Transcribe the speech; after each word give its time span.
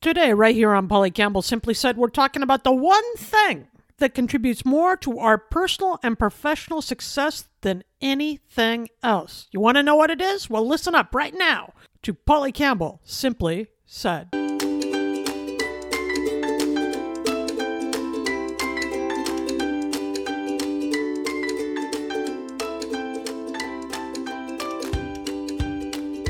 Today, 0.00 0.32
right 0.32 0.54
here 0.54 0.70
on 0.74 0.86
Polly 0.86 1.10
Campbell 1.10 1.42
Simply 1.42 1.74
Said, 1.74 1.96
we're 1.96 2.08
talking 2.08 2.40
about 2.42 2.62
the 2.62 2.72
one 2.72 3.16
thing 3.16 3.66
that 3.96 4.14
contributes 4.14 4.64
more 4.64 4.96
to 4.98 5.18
our 5.18 5.36
personal 5.36 5.98
and 6.04 6.16
professional 6.16 6.80
success 6.80 7.48
than 7.62 7.82
anything 8.00 8.88
else. 9.02 9.48
You 9.50 9.58
want 9.58 9.76
to 9.76 9.82
know 9.82 9.96
what 9.96 10.10
it 10.10 10.20
is? 10.20 10.48
Well, 10.48 10.64
listen 10.64 10.94
up 10.94 11.16
right 11.16 11.34
now 11.36 11.72
to 12.02 12.14
Polly 12.14 12.52
Campbell 12.52 13.00
Simply 13.02 13.66
Said. 13.86 14.28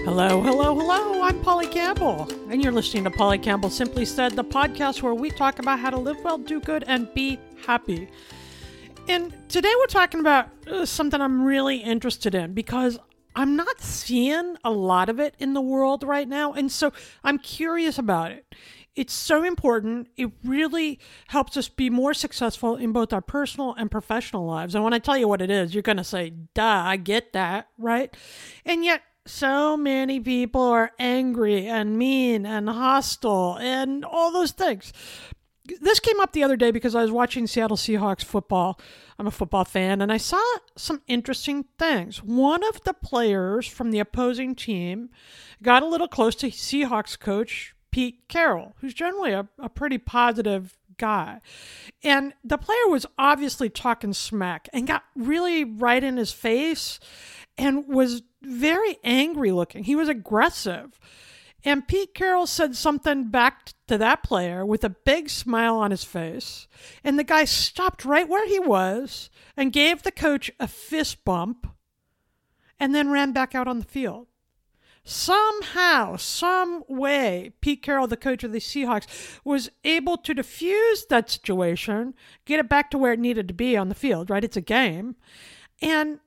Hello, 0.08 0.40
hello, 0.40 0.74
hello. 0.74 1.22
I'm 1.22 1.38
Polly 1.42 1.66
Campbell, 1.66 2.26
and 2.48 2.62
you're 2.62 2.72
listening 2.72 3.04
to 3.04 3.10
Polly 3.10 3.36
Campbell 3.36 3.68
Simply 3.68 4.06
Said, 4.06 4.32
the 4.32 4.42
podcast 4.42 5.02
where 5.02 5.12
we 5.12 5.28
talk 5.28 5.58
about 5.58 5.80
how 5.80 5.90
to 5.90 5.98
live 5.98 6.16
well, 6.24 6.38
do 6.38 6.60
good, 6.60 6.82
and 6.86 7.12
be 7.12 7.38
happy. 7.66 8.08
And 9.06 9.34
today 9.50 9.70
we're 9.78 9.86
talking 9.86 10.20
about 10.20 10.48
uh, 10.66 10.86
something 10.86 11.20
I'm 11.20 11.44
really 11.44 11.76
interested 11.76 12.34
in 12.34 12.54
because 12.54 12.98
I'm 13.36 13.54
not 13.54 13.82
seeing 13.82 14.56
a 14.64 14.70
lot 14.70 15.10
of 15.10 15.20
it 15.20 15.34
in 15.38 15.52
the 15.52 15.60
world 15.60 16.02
right 16.02 16.26
now, 16.26 16.54
and 16.54 16.72
so 16.72 16.90
I'm 17.22 17.38
curious 17.38 17.98
about 17.98 18.30
it. 18.30 18.54
It's 18.96 19.12
so 19.12 19.44
important. 19.44 20.08
It 20.16 20.32
really 20.42 21.00
helps 21.26 21.54
us 21.58 21.68
be 21.68 21.90
more 21.90 22.14
successful 22.14 22.76
in 22.76 22.92
both 22.92 23.12
our 23.12 23.20
personal 23.20 23.74
and 23.74 23.90
professional 23.90 24.46
lives. 24.46 24.74
And 24.74 24.82
when 24.82 24.94
I 24.94 25.00
tell 25.00 25.18
you 25.18 25.28
what 25.28 25.42
it 25.42 25.50
is, 25.50 25.74
you're 25.74 25.82
going 25.82 25.98
to 25.98 26.02
say, 26.02 26.32
duh, 26.54 26.62
I 26.86 26.96
get 26.96 27.34
that, 27.34 27.68
right? 27.76 28.16
And 28.64 28.82
yet, 28.86 29.02
so 29.28 29.76
many 29.76 30.20
people 30.20 30.62
are 30.62 30.92
angry 30.98 31.66
and 31.66 31.98
mean 31.98 32.46
and 32.46 32.68
hostile 32.68 33.58
and 33.60 34.04
all 34.04 34.32
those 34.32 34.52
things. 34.52 34.92
This 35.80 36.00
came 36.00 36.18
up 36.18 36.32
the 36.32 36.42
other 36.42 36.56
day 36.56 36.70
because 36.70 36.94
I 36.94 37.02
was 37.02 37.10
watching 37.10 37.46
Seattle 37.46 37.76
Seahawks 37.76 38.24
football. 38.24 38.80
I'm 39.18 39.26
a 39.26 39.30
football 39.30 39.64
fan, 39.64 40.00
and 40.00 40.10
I 40.10 40.16
saw 40.16 40.42
some 40.76 41.02
interesting 41.06 41.66
things. 41.78 42.22
One 42.22 42.66
of 42.66 42.82
the 42.84 42.94
players 42.94 43.66
from 43.66 43.90
the 43.90 43.98
opposing 43.98 44.54
team 44.54 45.10
got 45.62 45.82
a 45.82 45.86
little 45.86 46.08
close 46.08 46.34
to 46.36 46.48
Seahawks 46.48 47.18
coach 47.18 47.74
Pete 47.90 48.28
Carroll, 48.28 48.76
who's 48.80 48.94
generally 48.94 49.32
a, 49.32 49.48
a 49.58 49.68
pretty 49.68 49.98
positive 49.98 50.78
guy. 50.96 51.40
And 52.02 52.32
the 52.42 52.58
player 52.58 52.88
was 52.88 53.06
obviously 53.18 53.68
talking 53.68 54.12
smack 54.12 54.68
and 54.72 54.86
got 54.86 55.04
really 55.14 55.64
right 55.64 56.02
in 56.02 56.16
his 56.16 56.32
face 56.32 56.98
and 57.56 57.86
was 57.88 58.22
very 58.42 58.98
angry 59.04 59.52
looking. 59.52 59.84
He 59.84 59.96
was 59.96 60.08
aggressive. 60.08 60.98
And 61.64 61.88
Pete 61.88 62.14
Carroll 62.14 62.46
said 62.46 62.76
something 62.76 63.30
back 63.30 63.72
to 63.88 63.98
that 63.98 64.22
player 64.22 64.64
with 64.64 64.84
a 64.84 64.90
big 64.90 65.28
smile 65.28 65.76
on 65.76 65.90
his 65.90 66.04
face. 66.04 66.68
And 67.02 67.18
the 67.18 67.24
guy 67.24 67.44
stopped 67.44 68.04
right 68.04 68.28
where 68.28 68.46
he 68.46 68.60
was 68.60 69.28
and 69.56 69.72
gave 69.72 70.02
the 70.02 70.12
coach 70.12 70.50
a 70.60 70.68
fist 70.68 71.24
bump 71.24 71.66
and 72.78 72.94
then 72.94 73.10
ran 73.10 73.32
back 73.32 73.54
out 73.54 73.66
on 73.66 73.80
the 73.80 73.84
field. 73.84 74.28
Somehow, 75.02 76.16
some 76.16 76.84
way, 76.86 77.52
Pete 77.62 77.82
Carroll, 77.82 78.06
the 78.06 78.16
coach 78.16 78.44
of 78.44 78.52
the 78.52 78.58
Seahawks, 78.58 79.40
was 79.42 79.70
able 79.82 80.18
to 80.18 80.34
diffuse 80.34 81.06
that 81.06 81.30
situation, 81.30 82.14
get 82.44 82.60
it 82.60 82.68
back 82.68 82.90
to 82.90 82.98
where 82.98 83.14
it 83.14 83.18
needed 83.18 83.48
to 83.48 83.54
be 83.54 83.74
on 83.74 83.88
the 83.88 83.94
field, 83.94 84.28
right? 84.28 84.44
It's 84.44 84.56
a 84.56 84.60
game. 84.60 85.16
And 85.80 86.20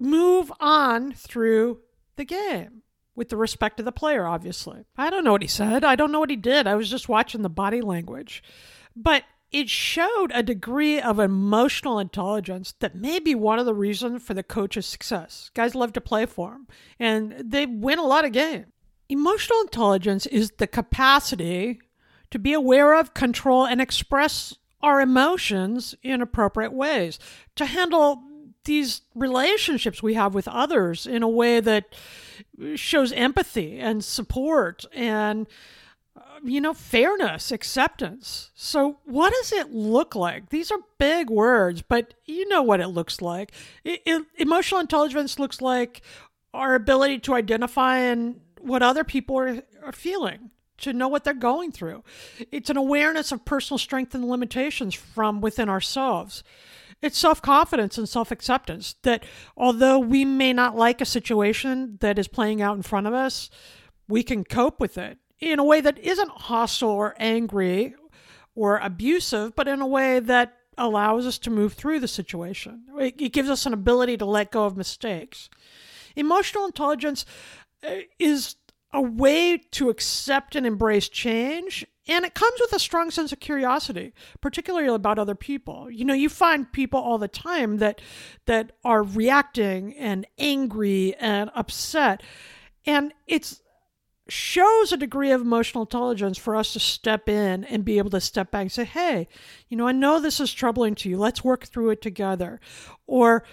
move 0.00 0.52
on 0.58 1.12
through 1.12 1.80
the 2.16 2.24
game 2.24 2.82
with 3.14 3.28
the 3.28 3.36
respect 3.36 3.78
of 3.78 3.84
the 3.84 3.92
player, 3.92 4.26
obviously. 4.26 4.84
I 4.96 5.10
don't 5.10 5.24
know 5.24 5.32
what 5.32 5.42
he 5.42 5.48
said. 5.48 5.84
I 5.84 5.94
don't 5.94 6.10
know 6.10 6.20
what 6.20 6.30
he 6.30 6.36
did. 6.36 6.66
I 6.66 6.74
was 6.74 6.90
just 6.90 7.08
watching 7.08 7.42
the 7.42 7.50
body 7.50 7.80
language. 7.82 8.42
But 8.96 9.24
it 9.52 9.68
showed 9.68 10.30
a 10.32 10.42
degree 10.42 11.00
of 11.00 11.18
emotional 11.18 11.98
intelligence 11.98 12.74
that 12.78 12.94
may 12.94 13.18
be 13.18 13.34
one 13.34 13.58
of 13.58 13.66
the 13.66 13.74
reasons 13.74 14.22
for 14.22 14.32
the 14.32 14.42
coach's 14.42 14.86
success. 14.86 15.50
Guys 15.54 15.74
love 15.74 15.92
to 15.94 16.00
play 16.00 16.24
for 16.24 16.52
him, 16.52 16.66
and 16.98 17.34
they 17.44 17.66
win 17.66 17.98
a 17.98 18.06
lot 18.06 18.24
of 18.24 18.32
games. 18.32 18.66
Emotional 19.08 19.60
intelligence 19.62 20.24
is 20.26 20.52
the 20.58 20.68
capacity 20.68 21.80
to 22.30 22.38
be 22.38 22.52
aware 22.52 22.94
of, 22.94 23.12
control, 23.12 23.66
and 23.66 23.80
express 23.80 24.54
our 24.82 25.00
emotions 25.00 25.96
in 26.02 26.22
appropriate 26.22 26.72
ways, 26.72 27.18
to 27.56 27.66
handle 27.66 28.22
these 28.64 29.02
relationships 29.14 30.02
we 30.02 30.14
have 30.14 30.34
with 30.34 30.48
others 30.48 31.06
in 31.06 31.22
a 31.22 31.28
way 31.28 31.60
that 31.60 31.94
shows 32.74 33.12
empathy 33.12 33.78
and 33.78 34.04
support 34.04 34.84
and 34.92 35.46
uh, 36.16 36.20
you 36.44 36.60
know 36.60 36.74
fairness 36.74 37.50
acceptance. 37.50 38.50
So 38.54 38.98
what 39.04 39.32
does 39.32 39.52
it 39.52 39.72
look 39.72 40.14
like? 40.14 40.50
These 40.50 40.70
are 40.70 40.78
big 40.98 41.30
words 41.30 41.82
but 41.82 42.14
you 42.24 42.48
know 42.48 42.62
what 42.62 42.80
it 42.80 42.88
looks 42.88 43.20
like. 43.22 43.52
It, 43.84 44.02
it, 44.04 44.26
emotional 44.36 44.80
intelligence 44.80 45.38
looks 45.38 45.60
like 45.60 46.02
our 46.52 46.74
ability 46.74 47.20
to 47.20 47.34
identify 47.34 47.98
and 47.98 48.40
what 48.60 48.82
other 48.82 49.04
people 49.04 49.38
are, 49.38 49.62
are 49.82 49.92
feeling 49.92 50.50
to 50.78 50.92
know 50.92 51.08
what 51.08 51.24
they're 51.24 51.34
going 51.34 51.72
through. 51.72 52.02
It's 52.50 52.70
an 52.70 52.76
awareness 52.76 53.32
of 53.32 53.44
personal 53.44 53.78
strength 53.78 54.14
and 54.14 54.28
limitations 54.28 54.94
from 54.94 55.40
within 55.40 55.68
ourselves 55.68 56.42
it's 57.02 57.18
self 57.18 57.40
confidence 57.40 57.98
and 57.98 58.08
self 58.08 58.30
acceptance 58.30 58.94
that 59.02 59.24
although 59.56 59.98
we 59.98 60.24
may 60.24 60.52
not 60.52 60.76
like 60.76 61.00
a 61.00 61.06
situation 61.06 61.98
that 62.00 62.18
is 62.18 62.28
playing 62.28 62.60
out 62.60 62.76
in 62.76 62.82
front 62.82 63.06
of 63.06 63.14
us, 63.14 63.50
we 64.08 64.22
can 64.22 64.44
cope 64.44 64.80
with 64.80 64.98
it 64.98 65.18
in 65.38 65.58
a 65.58 65.64
way 65.64 65.80
that 65.80 65.98
isn't 65.98 66.30
hostile 66.30 66.90
or 66.90 67.14
angry 67.18 67.94
or 68.54 68.78
abusive, 68.78 69.54
but 69.54 69.68
in 69.68 69.80
a 69.80 69.86
way 69.86 70.20
that 70.20 70.56
allows 70.76 71.26
us 71.26 71.38
to 71.38 71.50
move 71.50 71.74
through 71.74 72.00
the 72.00 72.08
situation. 72.08 72.84
It, 72.98 73.32
gives 73.32 73.48
us 73.50 73.66
an 73.66 73.72
ability 73.72 74.16
to 74.18 74.24
let 74.24 74.50
go 74.50 74.64
of 74.64 74.76
mistakes. 74.76 75.48
Emotional 76.16 76.66
intelligence 76.66 77.24
uh, 77.86 77.96
is 78.18 78.56
a 78.92 79.00
way 79.00 79.58
to 79.72 79.88
accept 79.88 80.56
and 80.56 80.66
embrace 80.66 81.08
change 81.08 81.86
and 82.10 82.24
it 82.24 82.34
comes 82.34 82.60
with 82.60 82.72
a 82.72 82.80
strong 82.80 83.12
sense 83.12 83.30
of 83.32 83.38
curiosity, 83.38 84.12
particularly 84.40 84.88
about 84.88 85.18
other 85.18 85.36
people. 85.36 85.88
You 85.88 86.04
know, 86.04 86.12
you 86.12 86.28
find 86.28 86.70
people 86.70 86.98
all 86.98 87.18
the 87.18 87.28
time 87.28 87.78
that 87.78 88.00
that 88.46 88.72
are 88.84 89.04
reacting 89.04 89.94
and 89.94 90.26
angry 90.36 91.14
and 91.20 91.50
upset. 91.54 92.22
And 92.84 93.14
it's 93.28 93.62
shows 94.28 94.92
a 94.92 94.96
degree 94.96 95.30
of 95.30 95.40
emotional 95.40 95.84
intelligence 95.84 96.38
for 96.38 96.54
us 96.54 96.72
to 96.72 96.80
step 96.80 97.28
in 97.28 97.64
and 97.64 97.84
be 97.84 97.98
able 97.98 98.10
to 98.10 98.20
step 98.20 98.50
back 98.50 98.62
and 98.62 98.72
say, 98.72 98.84
hey, 98.84 99.28
you 99.68 99.76
know, 99.76 99.88
I 99.88 99.92
know 99.92 100.20
this 100.20 100.40
is 100.40 100.52
troubling 100.52 100.94
to 100.96 101.08
you. 101.08 101.18
Let's 101.18 101.42
work 101.42 101.66
through 101.66 101.90
it 101.90 102.02
together. 102.02 102.60
Or, 103.06 103.44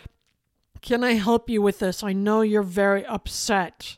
can 0.82 1.04
I 1.04 1.14
help 1.14 1.50
you 1.50 1.64
with 1.64 1.80
this? 1.80 2.04
I 2.04 2.14
know 2.14 2.42
you're 2.42 2.62
very 2.62 3.04
upset. 3.06 3.98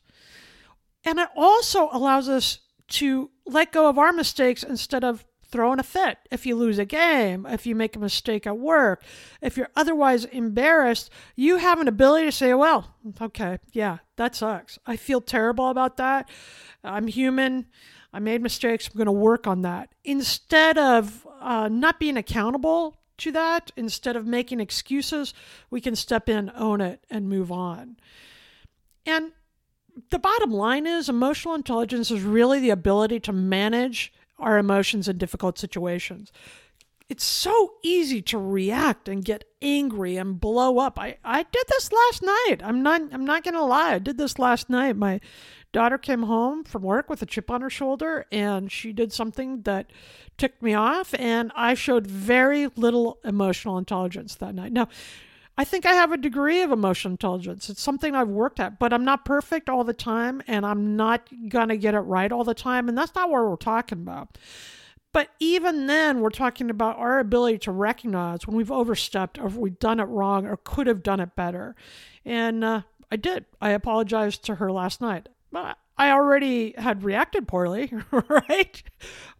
And 1.03 1.19
it 1.19 1.27
also 1.35 1.89
allows 1.91 2.29
us 2.29 2.59
to 2.89 3.30
let 3.45 3.71
go 3.71 3.88
of 3.88 3.97
our 3.97 4.12
mistakes 4.12 4.63
instead 4.63 5.03
of 5.03 5.25
throwing 5.51 5.80
a 5.80 5.83
fit 5.83 6.19
if 6.30 6.45
you 6.45 6.56
lose 6.56 6.77
a 6.77 6.86
game, 6.86 7.45
if 7.50 7.65
you 7.65 7.75
make 7.75 7.95
a 7.95 8.00
mistake 8.00 8.45
at 8.45 8.57
work, 8.57 9.03
if 9.41 9.57
you're 9.57 9.69
otherwise 9.75 10.25
embarrassed, 10.25 11.09
you 11.36 11.57
have 11.57 11.80
an 11.80 11.88
ability 11.88 12.25
to 12.25 12.31
say, 12.31 12.53
well, 12.53 12.95
okay, 13.19 13.57
yeah, 13.71 13.97
that 14.15 14.36
sucks. 14.36 14.77
I 14.86 14.95
feel 14.95 15.21
terrible 15.21 15.69
about 15.69 15.97
that. 15.97 16.30
I'm 16.83 17.07
human. 17.07 17.65
I 18.13 18.19
made 18.19 18.41
mistakes. 18.41 18.88
I'm 18.88 18.97
going 18.97 19.06
to 19.06 19.12
work 19.12 19.47
on 19.47 19.62
that. 19.63 19.89
Instead 20.03 20.77
of 20.77 21.27
uh, 21.39 21.68
not 21.68 22.00
being 22.00 22.18
accountable 22.18 22.95
to 23.18 23.31
that, 23.31 23.71
instead 23.75 24.15
of 24.15 24.25
making 24.25 24.59
excuses, 24.59 25.33
we 25.69 25.81
can 25.81 25.95
step 25.95 26.30
in, 26.30 26.51
own 26.56 26.81
it, 26.81 27.03
and 27.09 27.27
move 27.27 27.51
on. 27.51 27.97
And 29.06 29.31
the 30.09 30.19
bottom 30.19 30.51
line 30.51 30.88
is 30.88 31.09
emotional 31.09 31.56
intelligence 31.56 32.12
is 32.12 32.21
really 32.21 32.59
the 32.59 32.69
ability 32.69 33.19
to 33.21 33.33
manage 33.33 34.13
our 34.38 34.57
emotions 34.57 35.07
in 35.07 35.18
difficult 35.18 35.57
situations. 35.57 36.31
It's 37.09 37.24
so 37.24 37.74
easy 37.81 38.21
to 38.24 38.38
react 38.38 39.09
and 39.09 39.25
get 39.25 39.44
angry 39.62 40.15
and 40.15 40.39
blow 40.39 40.77
up. 40.77 41.00
I, 41.00 41.18
I 41.24 41.41
did 41.44 41.63
this 41.68 41.91
last 41.91 42.21
night. 42.21 42.57
I'm 42.63 42.83
not 42.83 43.01
I'm 43.12 43.25
not 43.25 43.44
gonna 43.44 43.65
lie. 43.65 43.95
I 43.95 44.00
did 44.00 44.18
this 44.18 44.38
last 44.38 44.69
night. 44.69 44.95
My 44.95 45.19
daughter 45.71 45.97
came 45.97 46.24
home 46.24 46.63
from 46.63 46.83
work 46.83 47.09
with 47.09 47.21
a 47.21 47.25
chip 47.25 47.50
on 47.50 47.62
her 47.62 47.69
shoulder 47.69 48.25
and 48.31 48.71
she 48.71 48.94
did 48.94 49.12
something 49.12 49.63
that 49.63 49.92
ticked 50.38 50.62
me 50.62 50.74
off 50.74 51.13
and 51.15 51.51
I 51.56 51.74
showed 51.74 52.07
very 52.07 52.68
little 52.75 53.19
emotional 53.24 53.77
intelligence 53.77 54.35
that 54.35 54.56
night. 54.56 54.71
Now 54.71 54.88
I 55.59 55.65
think 55.65 55.85
I 55.85 55.91
have 55.91 56.13
a 56.13 56.17
degree 56.17 56.61
of 56.61 56.71
emotional 56.71 57.11
intelligence. 57.11 57.69
It's 57.69 57.81
something 57.81 58.15
I've 58.15 58.29
worked 58.29 58.61
at, 58.61 58.79
but 58.79 58.94
I'm 58.94 59.03
not 59.03 59.25
perfect 59.25 59.67
all 59.67 59.83
the 59.83 59.91
time 59.91 60.41
and 60.47 60.65
I'm 60.65 60.95
not 60.95 61.27
going 61.50 61.67
to 61.67 61.75
get 61.75 61.95
it 61.95 62.00
right 62.00 62.31
all 62.31 62.45
the 62.45 62.53
time. 62.53 62.88
And 62.88 62.97
that's 62.97 63.13
not 63.13 63.29
what 63.29 63.44
we're 63.44 63.57
talking 63.57 63.97
about. 63.97 64.38
But 65.11 65.31
even 65.41 65.88
then, 65.88 66.21
we're 66.21 66.29
talking 66.29 66.69
about 66.69 66.97
our 66.97 67.19
ability 67.19 67.57
to 67.57 67.73
recognize 67.73 68.47
when 68.47 68.56
we've 68.56 68.71
overstepped 68.71 69.38
or 69.38 69.50
we've 69.50 69.77
done 69.79 70.00
it 70.00 70.06
wrong 70.06 70.47
or 70.47 70.56
could 70.56 70.88
have 70.88 71.03
done 71.03 71.19
it 71.19 71.35
better. 71.35 71.75
And 72.23 72.63
uh, 72.63 72.83
I 73.11 73.17
did. 73.17 73.44
I 73.59 73.71
apologized 73.71 74.45
to 74.45 74.56
her 74.56 74.71
last 74.71 75.01
night. 75.01 75.27
I 75.53 75.75
already 76.11 76.73
had 76.77 77.03
reacted 77.03 77.50
poorly, 77.50 77.91
right? 78.29 78.81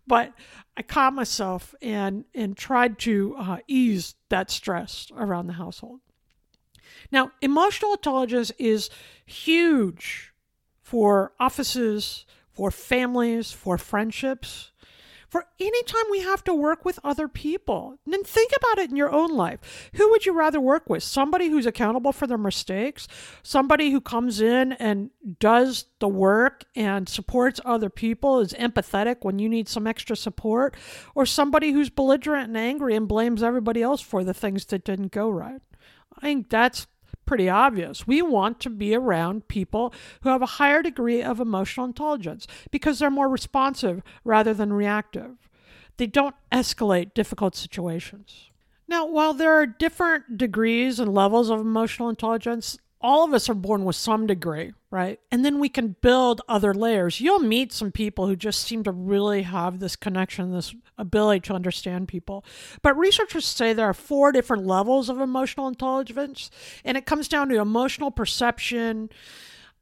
But 0.06 0.33
I 0.75 0.81
caught 0.81 1.13
myself 1.13 1.74
and 1.81 2.25
and 2.36 2.57
tried 2.57 3.00
to 3.00 3.38
uh, 3.39 3.57
ease 3.69 4.16
that 4.27 4.51
stress 4.51 5.07
around 5.16 5.48
the 5.48 5.54
household. 5.54 6.01
Now, 7.12 7.32
emotional 7.42 7.94
intelligence 7.94 8.52
is 8.58 8.90
huge 9.26 10.32
for 10.82 11.34
offices, 11.40 12.26
for 12.52 12.72
families, 12.72 13.52
for 13.52 13.78
friendships, 13.78 14.72
for 15.30 15.46
any 15.60 15.84
time 15.84 16.06
we 16.10 16.22
have 16.22 16.44
to 16.44 16.54
work 16.54 16.84
with 16.84 17.00
other 17.04 17.28
people. 17.28 18.00
And 18.04 18.14
then 18.14 18.24
think 18.24 18.52
about 18.58 18.80
it 18.80 18.90
in 18.90 18.96
your 18.96 19.12
own 19.12 19.30
life. 19.30 19.90
Who 19.94 20.10
would 20.10 20.26
you 20.26 20.34
rather 20.34 20.60
work 20.60 20.90
with? 20.90 21.04
Somebody 21.04 21.50
who's 21.50 21.68
accountable 21.68 22.12
for 22.12 22.26
their 22.26 22.38
mistakes, 22.38 23.08
somebody 23.44 23.92
who 23.92 24.02
comes 24.02 24.42
in 24.42 24.74
and 24.74 25.12
does 25.40 25.86
the 26.00 26.08
work 26.08 26.66
and 26.76 27.08
supports 27.08 27.62
other 27.64 27.92
people, 27.92 28.40
is 28.40 28.54
empathetic 28.54 29.18
when 29.22 29.38
you 29.38 29.48
need 29.48 29.70
some 29.70 29.86
extra 29.86 30.16
support, 30.16 30.76
or 31.14 31.28
somebody 31.28 31.72
who's 31.72 31.92
belligerent 31.92 32.48
and 32.48 32.58
angry 32.58 32.96
and 32.96 33.08
blames 33.08 33.44
everybody 33.44 33.84
else 33.84 34.02
for 34.02 34.24
the 34.24 34.34
things 34.34 34.66
that 34.66 34.84
didn't 34.84 35.12
go 35.12 35.30
right. 35.30 35.62
I 36.21 36.25
think 36.25 36.50
that's 36.50 36.88
pretty 37.25 37.48
obvious. 37.48 38.07
We 38.07 38.21
want 38.21 38.60
to 38.62 38.69
be 38.69 38.95
around 38.95 39.48
people 39.48 39.94
who 40.21 40.30
have 40.30 40.42
a 40.42 40.57
higher 40.57 40.81
degree 40.81 41.21
of 41.21 41.39
emotional 41.39 41.86
intelligence 41.86 42.48
because 42.71 43.00
they're 43.00 43.12
more 43.12 43.30
responsive 43.30 44.01
rather 44.24 44.54
than 44.54 44.74
reactive. 44.74 45.50
They 45.98 46.07
don't 46.07 46.36
escalate 46.51 47.13
difficult 47.13 47.56
situations. 47.56 48.50
Now, 48.88 49.06
while 49.06 49.36
there 49.36 49.54
are 49.54 49.68
different 49.68 50.38
degrees 50.38 51.00
and 51.00 51.13
levels 51.13 51.51
of 51.51 51.60
emotional 51.60 52.10
intelligence, 52.10 52.80
all 53.01 53.24
of 53.24 53.34
us 53.34 53.50
are 53.50 53.56
born 53.56 53.86
with 53.86 53.96
some 53.96 54.28
degree, 54.28 54.74
right? 54.92 55.19
And 55.31 55.46
then 55.46 55.60
we 55.60 55.69
can 55.69 55.96
build 56.01 56.42
other 56.50 56.74
layers. 56.74 57.22
You'll 57.22 57.40
meet 57.40 57.72
some 57.72 57.92
people 57.92 58.28
who 58.28 58.36
just 58.36 58.62
seem 58.62 58.84
to 58.84 58.92
really 58.92 59.44
have 59.44 59.80
this 59.80 59.96
connection, 59.96 60.51
this 60.51 60.75
ability 60.98 61.42
to 61.42 61.54
understand 61.54 62.10
people. 62.10 62.44
But 62.81 62.98
researchers 62.98 63.46
say 63.46 63.72
there 63.72 63.90
are 63.90 63.94
four 63.94 64.34
different 64.34 64.66
levels 64.66 65.07
of 65.07 65.22
emotional 65.22 65.68
intelligence, 65.69 66.51
and 66.84 66.98
it 66.98 67.06
comes 67.06 67.30
down 67.30 67.48
to 67.50 67.62
emotional 67.62 68.12
perception, 68.12 69.10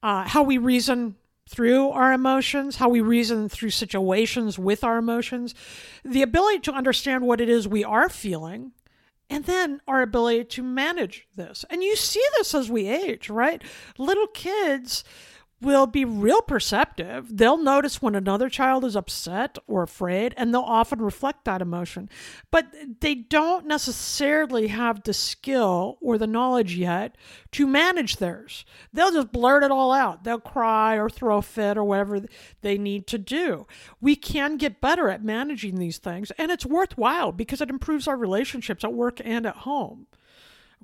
uh, 0.03 0.27
how 0.27 0.43
we 0.43 0.59
reason 0.59 1.15
through 1.49 1.89
our 1.89 2.13
emotions, 2.13 2.75
how 2.75 2.89
we 2.89 3.01
reason 3.01 3.49
through 3.49 3.69
situations 3.71 4.59
with 4.59 4.83
our 4.83 4.97
emotions, 4.97 5.55
the 6.03 6.21
ability 6.21 6.59
to 6.59 6.71
understand 6.73 7.25
what 7.25 7.41
it 7.41 7.49
is 7.49 7.67
we 7.67 7.83
are 7.83 8.09
feeling 8.09 8.73
and 9.29 9.45
then 9.45 9.81
our 9.87 10.01
ability 10.01 10.45
to 10.45 10.63
manage 10.63 11.27
this. 11.35 11.65
And 11.69 11.83
you 11.83 11.95
see 11.95 12.23
this 12.37 12.53
as 12.55 12.69
we 12.69 12.87
age, 12.87 13.29
right? 13.29 13.61
Little 13.97 14.27
kids 14.27 15.03
will 15.59 15.87
be 15.87 16.05
real 16.05 16.41
perceptive. 16.41 17.35
They'll 17.35 17.57
notice 17.57 18.01
when 18.01 18.15
another 18.15 18.49
child 18.49 18.85
is 18.85 18.95
upset 18.95 19.57
or 19.65 19.83
afraid, 19.83 20.33
and 20.37 20.53
they'll 20.53 20.61
often 20.61 21.01
reflect 21.01 21.45
that 21.45 21.61
emotion. 21.61 22.09
But 22.51 22.67
they 23.01 23.15
don't 23.15 23.65
necessarily 23.65 24.67
have 24.67 25.03
the 25.03 25.13
skill 25.13 25.97
or 25.99 26.17
the 26.17 26.27
knowledge 26.27 26.75
yet 26.75 27.17
to 27.53 27.65
manage 27.65 28.17
theirs. 28.17 28.65
They'll 28.93 29.11
just 29.11 29.31
blurt 29.31 29.63
it 29.63 29.71
all 29.71 29.91
out. 29.91 30.23
They'll 30.23 30.39
cry 30.39 30.95
or 30.95 31.09
throw 31.09 31.37
a 31.37 31.41
fit 31.41 31.77
or 31.77 31.83
whatever 31.83 32.21
they 32.61 32.77
need 32.77 33.07
to 33.07 33.17
do. 33.17 33.65
We 33.99 34.15
can 34.15 34.57
get 34.57 34.81
better 34.81 35.09
at 35.09 35.23
managing 35.23 35.79
these 35.79 35.97
things, 35.97 36.31
and 36.31 36.51
it's 36.51 36.65
worthwhile 36.65 37.31
because 37.31 37.61
it 37.61 37.69
improves 37.69 38.07
our 38.07 38.17
relationships 38.17 38.83
at 38.83 38.93
work 38.93 39.19
and 39.23 39.45
at 39.45 39.57
home. 39.57 40.07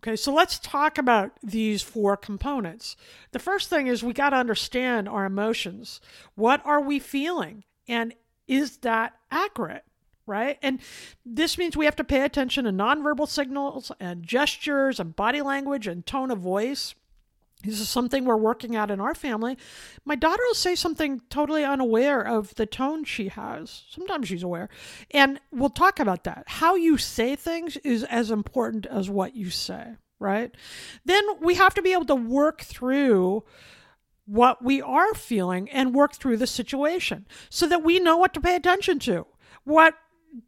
Okay, 0.03 0.17
so 0.17 0.33
let's 0.33 0.59
talk 0.59 0.97
about 0.97 1.31
these 1.41 1.81
four 1.81 2.17
components. 2.17 2.97
The 3.31 3.39
first 3.39 3.69
thing 3.69 3.87
is 3.87 4.03
we 4.03 4.11
got 4.11 4.31
to 4.31 4.35
understand 4.35 5.07
our 5.07 5.23
emotions. 5.23 6.01
What 6.35 6.61
are 6.65 6.81
we 6.81 6.99
feeling? 6.99 7.63
And 7.87 8.13
is 8.45 8.79
that 8.79 9.13
accurate? 9.31 9.85
Right? 10.25 10.57
And 10.61 10.81
this 11.25 11.57
means 11.57 11.77
we 11.77 11.85
have 11.85 11.95
to 11.95 12.03
pay 12.03 12.21
attention 12.25 12.65
to 12.65 12.71
nonverbal 12.71 13.29
signals 13.29 13.93
and 13.97 14.27
gestures 14.27 14.99
and 14.99 15.15
body 15.15 15.41
language 15.41 15.87
and 15.87 16.05
tone 16.05 16.31
of 16.31 16.39
voice. 16.39 16.95
This 17.63 17.79
is 17.79 17.89
something 17.89 18.25
we're 18.25 18.35
working 18.35 18.75
at 18.75 18.91
in 18.91 18.99
our 18.99 19.15
family. 19.15 19.57
My 20.03 20.15
daughter 20.15 20.41
will 20.47 20.53
say 20.53 20.75
something 20.75 21.21
totally 21.29 21.63
unaware 21.63 22.21
of 22.21 22.53
the 22.55 22.65
tone 22.65 23.05
she 23.05 23.29
has. 23.29 23.83
Sometimes 23.89 24.27
she's 24.27 24.43
aware. 24.43 24.69
And 25.11 25.39
we'll 25.51 25.69
talk 25.69 25.99
about 25.99 26.25
that. 26.25 26.43
How 26.47 26.75
you 26.75 26.97
say 26.97 27.35
things 27.35 27.77
is 27.77 28.03
as 28.03 28.31
important 28.31 28.85
as 28.85 29.09
what 29.09 29.35
you 29.35 29.49
say, 29.49 29.95
right? 30.19 30.53
Then 31.05 31.23
we 31.41 31.55
have 31.55 31.73
to 31.75 31.81
be 31.81 31.93
able 31.93 32.05
to 32.05 32.15
work 32.15 32.61
through 32.61 33.43
what 34.25 34.63
we 34.63 34.81
are 34.81 35.13
feeling 35.13 35.69
and 35.69 35.93
work 35.93 36.13
through 36.13 36.37
the 36.37 36.47
situation 36.47 37.25
so 37.49 37.67
that 37.67 37.83
we 37.83 37.99
know 37.99 38.17
what 38.17 38.33
to 38.33 38.41
pay 38.41 38.55
attention 38.55 38.99
to. 38.99 39.25
What 39.63 39.95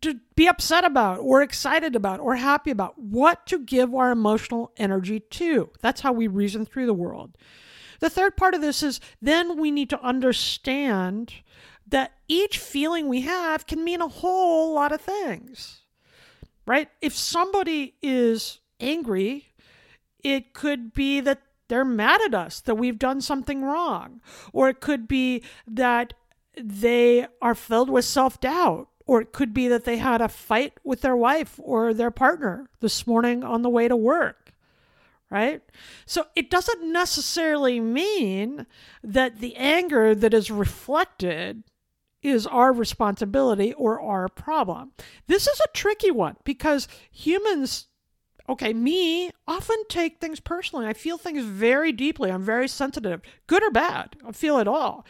to 0.02 0.20
be 0.36 0.48
upset 0.48 0.84
about 0.84 1.20
or 1.20 1.42
excited 1.42 1.96
about 1.96 2.20
or 2.20 2.36
happy 2.36 2.72
about, 2.72 2.98
what 2.98 3.46
to 3.48 3.60
give 3.60 3.94
our 3.94 4.12
emotional 4.12 4.72
energy 4.78 5.20
to. 5.20 5.70
That's 5.82 6.02
how 6.02 6.12
we 6.12 6.28
reason 6.28 6.66
through 6.66 6.88
the 6.88 6.94
world. 6.94 7.38
The 8.00 8.10
third 8.10 8.36
part 8.36 8.54
of 8.54 8.62
this 8.62 8.84
is 8.84 9.00
then 9.22 9.60
we 9.60 9.72
need 9.72 9.90
to 9.92 10.02
understand 10.02 11.34
that 11.88 12.14
each 12.28 12.58
feeling 12.58 13.08
we 13.08 13.22
have 13.22 13.68
can 13.68 13.84
mean 13.84 14.02
a 14.02 14.08
whole 14.08 14.74
lot 14.74 14.92
of 14.92 15.02
things, 15.02 15.82
right? 16.66 16.90
If 17.02 17.16
somebody 17.16 17.96
is 18.02 18.60
angry, 18.80 19.54
it 20.24 20.54
could 20.54 20.94
be 20.94 21.20
that 21.22 21.42
they're 21.68 21.86
mad 21.86 22.22
at 22.22 22.34
us, 22.34 22.60
that 22.62 22.76
we've 22.76 23.00
done 23.00 23.22
something 23.22 23.64
wrong, 23.64 24.22
or 24.52 24.70
it 24.70 24.82
could 24.82 25.08
be 25.08 25.44
that 25.68 26.14
they 26.58 27.28
are 27.42 27.56
filled 27.56 27.90
with 27.90 28.06
self 28.06 28.40
doubt 28.40 28.88
or 29.06 29.22
it 29.22 29.34
could 29.34 29.54
be 29.54 29.68
that 29.68 29.86
they 29.86 29.98
had 29.98 30.22
a 30.22 30.28
fight 30.28 30.74
with 30.84 31.02
their 31.02 31.16
wife 31.16 31.60
or 31.62 31.94
their 31.94 32.12
partner 32.12 32.70
this 32.80 33.06
morning 33.06 33.44
on 33.44 33.62
the 33.62 33.70
way 33.70 33.88
to 33.88 33.96
work, 33.96 34.54
right? 35.30 35.62
So 36.06 36.26
it 36.36 36.50
doesn't 36.50 36.92
necessarily 36.92 37.80
mean 37.80 38.66
that 39.04 39.40
the 39.40 39.56
anger 39.56 40.16
that 40.16 40.34
is 40.34 40.50
reflected 40.50 41.64
is 42.22 42.48
our 42.48 42.74
responsibility 42.74 43.74
or 43.74 44.02
our 44.02 44.28
problem. 44.28 44.92
This 45.28 45.48
is 45.48 45.60
a 45.60 45.74
tricky 45.74 46.10
one 46.10 46.38
because 46.44 46.88
humans 47.12 47.88
okay, 48.48 48.74
me 48.74 49.32
often 49.48 49.78
take 49.90 50.20
things 50.20 50.40
personally. 50.40 50.86
I 50.86 50.94
feel 50.94 51.18
things 51.18 51.44
very 51.44 51.92
deeply. 51.92 52.32
I'm 52.32 52.44
very 52.44 52.68
sensitive, 52.68 53.22
good 53.48 53.64
or 53.64 53.72
bad. 53.72 54.16
I 54.26 54.32
feel 54.32 54.60
it 54.60 54.68
all. 54.68 55.06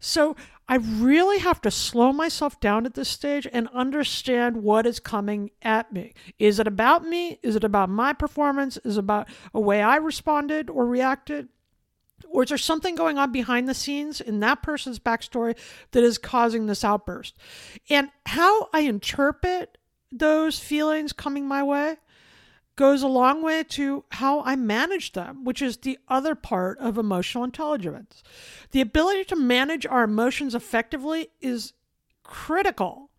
So 0.00 0.36
I 0.68 0.76
really 0.76 1.38
have 1.38 1.60
to 1.62 1.70
slow 1.70 2.12
myself 2.12 2.60
down 2.60 2.84
at 2.86 2.94
this 2.94 3.08
stage 3.08 3.46
and 3.52 3.68
understand 3.72 4.58
what 4.58 4.86
is 4.86 5.00
coming 5.00 5.50
at 5.62 5.92
me. 5.92 6.12
Is 6.38 6.58
it 6.58 6.66
about 6.66 7.04
me? 7.04 7.38
Is 7.42 7.56
it 7.56 7.64
about 7.64 7.88
my 7.88 8.12
performance? 8.12 8.76
Is 8.84 8.96
it 8.96 9.00
about 9.00 9.28
a 9.54 9.60
way 9.60 9.82
I 9.82 9.96
responded 9.96 10.68
or 10.68 10.86
reacted? 10.86 11.48
Or 12.28 12.42
is 12.42 12.50
there 12.50 12.58
something 12.58 12.94
going 12.94 13.16
on 13.16 13.32
behind 13.32 13.68
the 13.68 13.74
scenes 13.74 14.20
in 14.20 14.40
that 14.40 14.62
person's 14.62 14.98
backstory 14.98 15.56
that 15.92 16.04
is 16.04 16.18
causing 16.18 16.66
this 16.66 16.84
outburst? 16.84 17.36
And 17.88 18.10
how 18.26 18.68
I 18.72 18.80
interpret 18.80 19.78
those 20.12 20.58
feelings 20.58 21.12
coming 21.12 21.46
my 21.46 21.62
way 21.62 21.96
goes 22.78 23.02
a 23.02 23.08
long 23.08 23.42
way 23.42 23.64
to 23.64 24.04
how 24.12 24.40
I 24.42 24.54
manage 24.54 25.12
them, 25.12 25.44
which 25.44 25.60
is 25.60 25.78
the 25.78 25.98
other 26.06 26.36
part 26.36 26.78
of 26.78 26.96
emotional 26.96 27.42
intelligence. 27.42 28.22
The 28.70 28.80
ability 28.80 29.24
to 29.24 29.36
manage 29.36 29.84
our 29.84 30.04
emotions 30.04 30.54
effectively 30.54 31.28
is 31.40 31.72
critical 32.22 33.10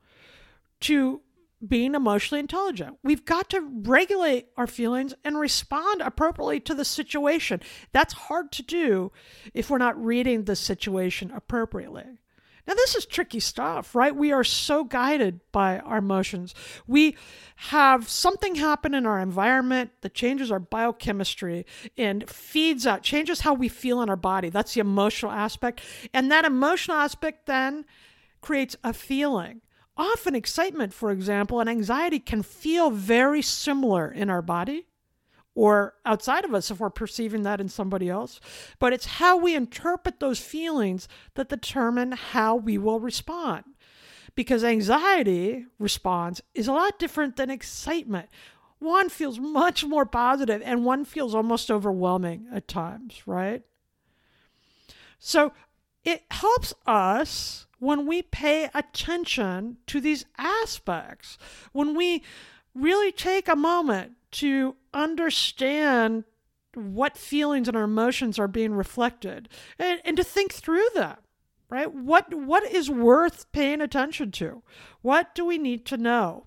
to 0.79 1.21
being 1.67 1.93
emotionally 1.93 2.39
intelligent. 2.39 2.99
We've 3.03 3.25
got 3.25 3.49
to 3.49 3.59
regulate 3.59 4.47
our 4.55 4.65
feelings 4.65 5.13
and 5.25 5.37
respond 5.37 6.01
appropriately 6.01 6.61
to 6.61 6.73
the 6.73 6.85
situation. 6.85 7.59
That's 7.91 8.13
hard 8.13 8.53
to 8.53 8.63
do 8.63 9.11
if 9.53 9.69
we're 9.69 9.77
not 9.77 10.01
reading 10.01 10.45
the 10.45 10.55
situation 10.55 11.31
appropriately. 11.35 12.21
Now, 12.69 12.75
this 12.75 12.93
is 12.93 13.07
tricky 13.07 13.39
stuff, 13.39 13.95
right? 13.95 14.15
We 14.15 14.31
are 14.31 14.43
so 14.43 14.83
guided 14.83 15.39
by 15.51 15.79
our 15.79 15.97
emotions. 15.97 16.53
We 16.85 17.17
have 17.55 18.07
something 18.07 18.53
happen 18.53 18.93
in 18.93 19.07
our 19.07 19.19
environment 19.19 19.89
that 20.01 20.13
changes 20.13 20.51
our 20.51 20.59
biochemistry 20.59 21.65
and 21.97 22.29
feeds 22.29 22.85
out, 22.85 23.01
changes 23.01 23.39
how 23.39 23.55
we 23.55 23.69
feel 23.69 24.03
in 24.03 24.09
our 24.09 24.15
body. 24.15 24.51
That's 24.51 24.75
the 24.75 24.81
emotional 24.81 25.31
aspect. 25.31 25.81
And 26.13 26.31
that 26.31 26.45
emotional 26.45 26.97
aspect 26.97 27.47
then 27.47 27.85
creates 28.39 28.75
a 28.83 28.93
feeling. 28.93 29.61
Often, 29.97 30.35
excitement, 30.35 30.93
for 30.93 31.09
example, 31.09 31.59
and 31.59 31.67
anxiety 31.67 32.19
can 32.19 32.43
feel 32.43 32.91
very 32.91 33.41
similar 33.41 34.11
in 34.11 34.29
our 34.29 34.43
body 34.43 34.85
or 35.55 35.95
outside 36.05 36.45
of 36.45 36.53
us 36.53 36.71
if 36.71 36.79
we're 36.79 36.89
perceiving 36.89 37.43
that 37.43 37.59
in 37.59 37.69
somebody 37.69 38.09
else. 38.09 38.39
But 38.79 38.93
it's 38.93 39.05
how 39.05 39.37
we 39.37 39.55
interpret 39.55 40.19
those 40.19 40.39
feelings 40.39 41.07
that 41.35 41.49
determine 41.49 42.13
how 42.13 42.55
we 42.55 42.77
will 42.77 42.99
respond. 42.99 43.63
Because 44.35 44.63
anxiety 44.63 45.65
response 45.79 46.39
is 46.53 46.67
a 46.67 46.73
lot 46.73 46.99
different 46.99 47.35
than 47.35 47.49
excitement. 47.49 48.29
One 48.77 49.09
feels 49.09 49.39
much 49.39 49.83
more 49.83 50.05
positive 50.05 50.61
and 50.63 50.85
one 50.85 51.03
feels 51.03 51.35
almost 51.35 51.69
overwhelming 51.69 52.47
at 52.53 52.67
times, 52.67 53.23
right? 53.25 53.63
So 55.17 55.51
it 56.05 56.23
helps 56.31 56.73
us 56.85 57.67
when 57.79 58.05
we 58.05 58.21
pay 58.21 58.69
attention 58.73 59.77
to 59.87 59.99
these 59.99 60.25
aspects, 60.37 61.37
when 61.71 61.95
we 61.95 62.23
really 62.73 63.11
take 63.11 63.47
a 63.47 63.55
moment 63.55 64.13
to 64.31 64.75
understand 64.93 66.23
what 66.75 67.17
feelings 67.17 67.67
and 67.67 67.75
our 67.75 67.83
emotions 67.83 68.37
are 68.37 68.47
being 68.47 68.73
reflected 68.73 69.49
and, 69.77 69.99
and 70.05 70.17
to 70.17 70.23
think 70.23 70.53
through 70.53 70.87
them 70.93 71.17
right 71.67 71.93
what 71.93 72.31
what 72.33 72.63
is 72.71 72.89
worth 72.91 73.51
paying 73.51 73.81
attention 73.81 74.29
to 74.31 74.61
what 75.01 75.33
do 75.33 75.43
we 75.43 75.57
need 75.57 75.83
to 75.83 75.97
know 75.97 76.45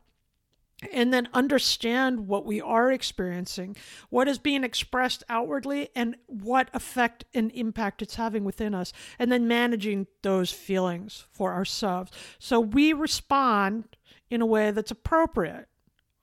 and 0.91 1.12
then 1.12 1.29
understand 1.33 2.26
what 2.26 2.45
we 2.45 2.61
are 2.61 2.91
experiencing, 2.91 3.76
what 4.09 4.29
is 4.29 4.38
being 4.38 4.64
expressed 4.64 5.23
outwardly, 5.29 5.91
and 5.95 6.17
what 6.26 6.69
effect 6.75 7.25
and 7.35 7.50
impact 7.52 8.02
it's 8.02 8.17
having 8.17 8.45
within 8.45 8.75
us, 8.75 8.93
and 9.19 9.31
then 9.31 9.47
managing 9.47 10.07
those 10.23 10.50
feelings 10.50 11.26
for 11.31 11.52
ourselves. 11.52 12.11
So 12.38 12.59
we 12.59 12.93
respond 12.93 13.97
in 14.31 14.41
a 14.41 14.47
way 14.47 14.71
that's 14.71 14.91
appropriate. 14.91 15.69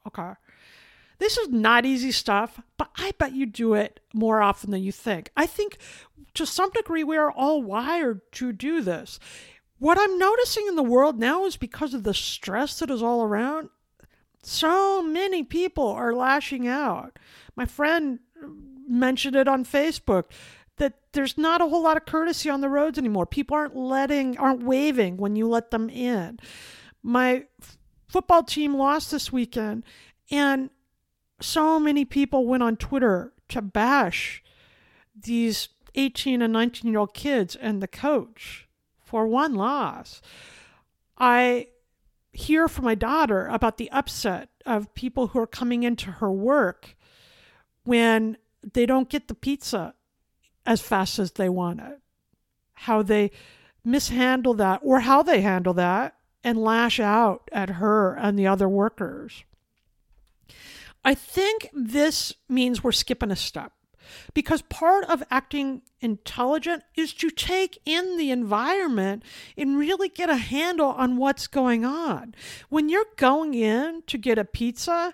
Okay. 0.09 0.31
This 1.19 1.37
is 1.37 1.49
not 1.49 1.85
easy 1.85 2.11
stuff, 2.11 2.61
but 2.77 2.89
I 2.97 3.11
bet 3.17 3.33
you 3.33 3.45
do 3.45 3.73
it 3.73 3.99
more 4.13 4.41
often 4.41 4.71
than 4.71 4.81
you 4.81 4.91
think. 4.91 5.31
I 5.35 5.45
think 5.45 5.77
to 6.33 6.45
some 6.45 6.71
degree 6.71 7.03
we 7.03 7.17
are 7.17 7.31
all 7.31 7.61
wired 7.61 8.21
to 8.33 8.53
do 8.53 8.81
this. 8.81 9.19
What 9.79 9.99
I'm 9.99 10.17
noticing 10.17 10.67
in 10.67 10.75
the 10.75 10.83
world 10.83 11.19
now 11.19 11.45
is 11.45 11.57
because 11.57 11.93
of 11.93 12.03
the 12.03 12.13
stress 12.13 12.79
that 12.79 12.89
is 12.89 13.03
all 13.03 13.23
around, 13.23 13.69
so 14.41 15.01
many 15.01 15.43
people 15.43 15.87
are 15.87 16.13
lashing 16.13 16.67
out. 16.67 17.19
My 17.55 17.65
friend 17.65 18.19
mentioned 18.87 19.35
it 19.35 19.47
on 19.47 19.65
Facebook 19.65 20.25
that 20.77 20.93
there's 21.11 21.37
not 21.37 21.61
a 21.61 21.67
whole 21.67 21.83
lot 21.83 21.97
of 21.97 22.05
courtesy 22.05 22.49
on 22.49 22.61
the 22.61 22.69
roads 22.69 22.97
anymore. 22.97 23.25
People 23.25 23.55
aren't 23.55 23.75
letting, 23.75 24.37
aren't 24.37 24.63
waving 24.63 25.17
when 25.17 25.35
you 25.35 25.47
let 25.47 25.71
them 25.71 25.89
in. 25.89 26.39
My 27.03 27.45
football 28.09 28.43
team 28.43 28.75
lost 28.75 29.11
this 29.11 29.31
weekend, 29.31 29.83
and 30.29 30.69
so 31.39 31.79
many 31.79 32.03
people 32.03 32.45
went 32.45 32.63
on 32.63 32.75
Twitter 32.75 33.33
to 33.49 33.61
bash 33.61 34.43
these 35.15 35.69
18 35.95 36.41
and 36.41 36.51
19 36.51 36.91
year 36.91 36.99
old 36.99 37.13
kids 37.13 37.55
and 37.55 37.81
the 37.81 37.87
coach 37.87 38.67
for 38.99 39.27
one 39.27 39.53
loss. 39.55 40.21
I 41.17 41.67
hear 42.33 42.67
from 42.67 42.85
my 42.85 42.95
daughter 42.95 43.47
about 43.47 43.77
the 43.77 43.91
upset 43.91 44.49
of 44.65 44.93
people 44.93 45.27
who 45.27 45.39
are 45.39 45.47
coming 45.47 45.83
into 45.83 46.11
her 46.11 46.31
work 46.31 46.95
when 47.83 48.37
they 48.73 48.85
don't 48.85 49.09
get 49.09 49.27
the 49.27 49.35
pizza 49.35 49.93
as 50.65 50.81
fast 50.81 51.19
as 51.19 51.31
they 51.33 51.49
want 51.49 51.79
it. 51.79 51.99
How 52.73 53.01
they 53.01 53.31
mishandle 53.83 54.53
that 54.55 54.81
or 54.83 55.01
how 55.01 55.23
they 55.23 55.41
handle 55.41 55.73
that 55.73 56.18
and 56.43 56.57
lash 56.57 56.99
out 56.99 57.49
at 57.51 57.69
her 57.71 58.15
and 58.15 58.37
the 58.37 58.47
other 58.47 58.69
workers. 58.69 59.43
I 61.03 61.13
think 61.13 61.69
this 61.73 62.33
means 62.47 62.83
we're 62.83 62.91
skipping 62.91 63.31
a 63.31 63.35
step 63.35 63.73
because 64.33 64.61
part 64.63 65.05
of 65.05 65.23
acting 65.29 65.81
intelligent 66.01 66.83
is 66.95 67.13
to 67.13 67.29
take 67.29 67.79
in 67.85 68.17
the 68.17 68.31
environment 68.31 69.23
and 69.57 69.77
really 69.77 70.09
get 70.09 70.29
a 70.29 70.37
handle 70.37 70.89
on 70.89 71.17
what's 71.17 71.47
going 71.47 71.85
on. 71.85 72.33
When 72.69 72.89
you're 72.89 73.05
going 73.17 73.53
in 73.53 74.03
to 74.07 74.17
get 74.17 74.37
a 74.37 74.45
pizza, 74.45 75.13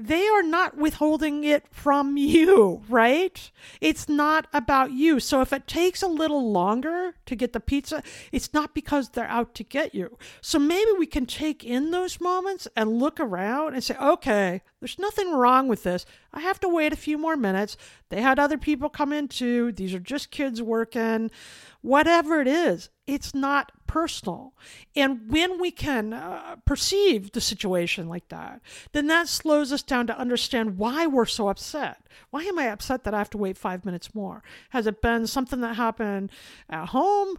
they 0.00 0.28
are 0.28 0.44
not 0.44 0.76
withholding 0.76 1.42
it 1.42 1.66
from 1.72 2.16
you, 2.16 2.82
right? 2.88 3.50
It's 3.80 4.08
not 4.08 4.46
about 4.52 4.92
you. 4.92 5.18
So 5.18 5.40
if 5.40 5.52
it 5.52 5.66
takes 5.66 6.02
a 6.02 6.06
little 6.06 6.52
longer 6.52 7.14
to 7.26 7.34
get 7.34 7.52
the 7.52 7.58
pizza, 7.58 8.04
it's 8.30 8.54
not 8.54 8.74
because 8.74 9.08
they're 9.08 9.26
out 9.26 9.56
to 9.56 9.64
get 9.64 9.96
you. 9.96 10.16
So 10.40 10.60
maybe 10.60 10.92
we 10.96 11.06
can 11.06 11.26
take 11.26 11.64
in 11.64 11.90
those 11.90 12.20
moments 12.20 12.68
and 12.76 13.00
look 13.00 13.18
around 13.18 13.74
and 13.74 13.82
say, 13.82 13.96
okay, 14.00 14.62
there's 14.78 15.00
nothing 15.00 15.32
wrong 15.32 15.66
with 15.66 15.82
this. 15.82 16.06
I 16.32 16.42
have 16.42 16.60
to 16.60 16.68
wait 16.68 16.92
a 16.92 16.96
few 16.96 17.18
more 17.18 17.36
minutes. 17.36 17.76
They 18.10 18.22
had 18.22 18.38
other 18.38 18.56
people 18.56 18.88
come 18.88 19.12
in 19.12 19.26
too. 19.26 19.72
These 19.72 19.94
are 19.94 19.98
just 19.98 20.30
kids 20.30 20.62
working. 20.62 21.32
Whatever 21.80 22.40
it 22.40 22.48
is, 22.48 22.90
it's 23.06 23.34
not 23.34 23.72
personal. 23.86 24.52
And 24.96 25.30
when 25.30 25.60
we 25.60 25.70
can 25.70 26.12
uh, 26.12 26.56
perceive 26.64 27.32
the 27.32 27.40
situation 27.40 28.08
like 28.08 28.28
that, 28.28 28.60
then 28.92 29.06
that 29.06 29.28
slows 29.28 29.72
us 29.72 29.82
down 29.82 30.06
to 30.08 30.18
understand 30.18 30.76
why 30.76 31.06
we're 31.06 31.24
so 31.24 31.48
upset. 31.48 32.06
Why 32.30 32.42
am 32.42 32.58
I 32.58 32.66
upset 32.66 33.04
that 33.04 33.14
I 33.14 33.18
have 33.18 33.30
to 33.30 33.38
wait 33.38 33.56
five 33.56 33.84
minutes 33.84 34.14
more? 34.14 34.42
Has 34.70 34.86
it 34.86 35.00
been 35.00 35.26
something 35.26 35.60
that 35.60 35.76
happened 35.76 36.32
at 36.68 36.88
home? 36.88 37.38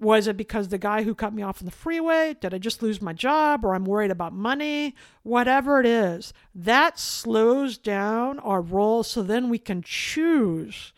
Was 0.00 0.26
it 0.26 0.36
because 0.36 0.68
the 0.68 0.78
guy 0.78 1.04
who 1.04 1.14
cut 1.14 1.32
me 1.32 1.44
off 1.44 1.62
on 1.62 1.66
the 1.66 1.70
freeway? 1.70 2.34
Did 2.40 2.52
I 2.52 2.58
just 2.58 2.82
lose 2.82 3.00
my 3.00 3.12
job 3.12 3.64
or 3.64 3.76
I'm 3.76 3.84
worried 3.84 4.10
about 4.10 4.32
money? 4.32 4.96
Whatever 5.22 5.78
it 5.78 5.86
is, 5.86 6.32
that 6.52 6.98
slows 6.98 7.78
down 7.78 8.40
our 8.40 8.60
role 8.60 9.04
so 9.04 9.22
then 9.22 9.48
we 9.48 9.58
can 9.58 9.82
choose 9.82 10.92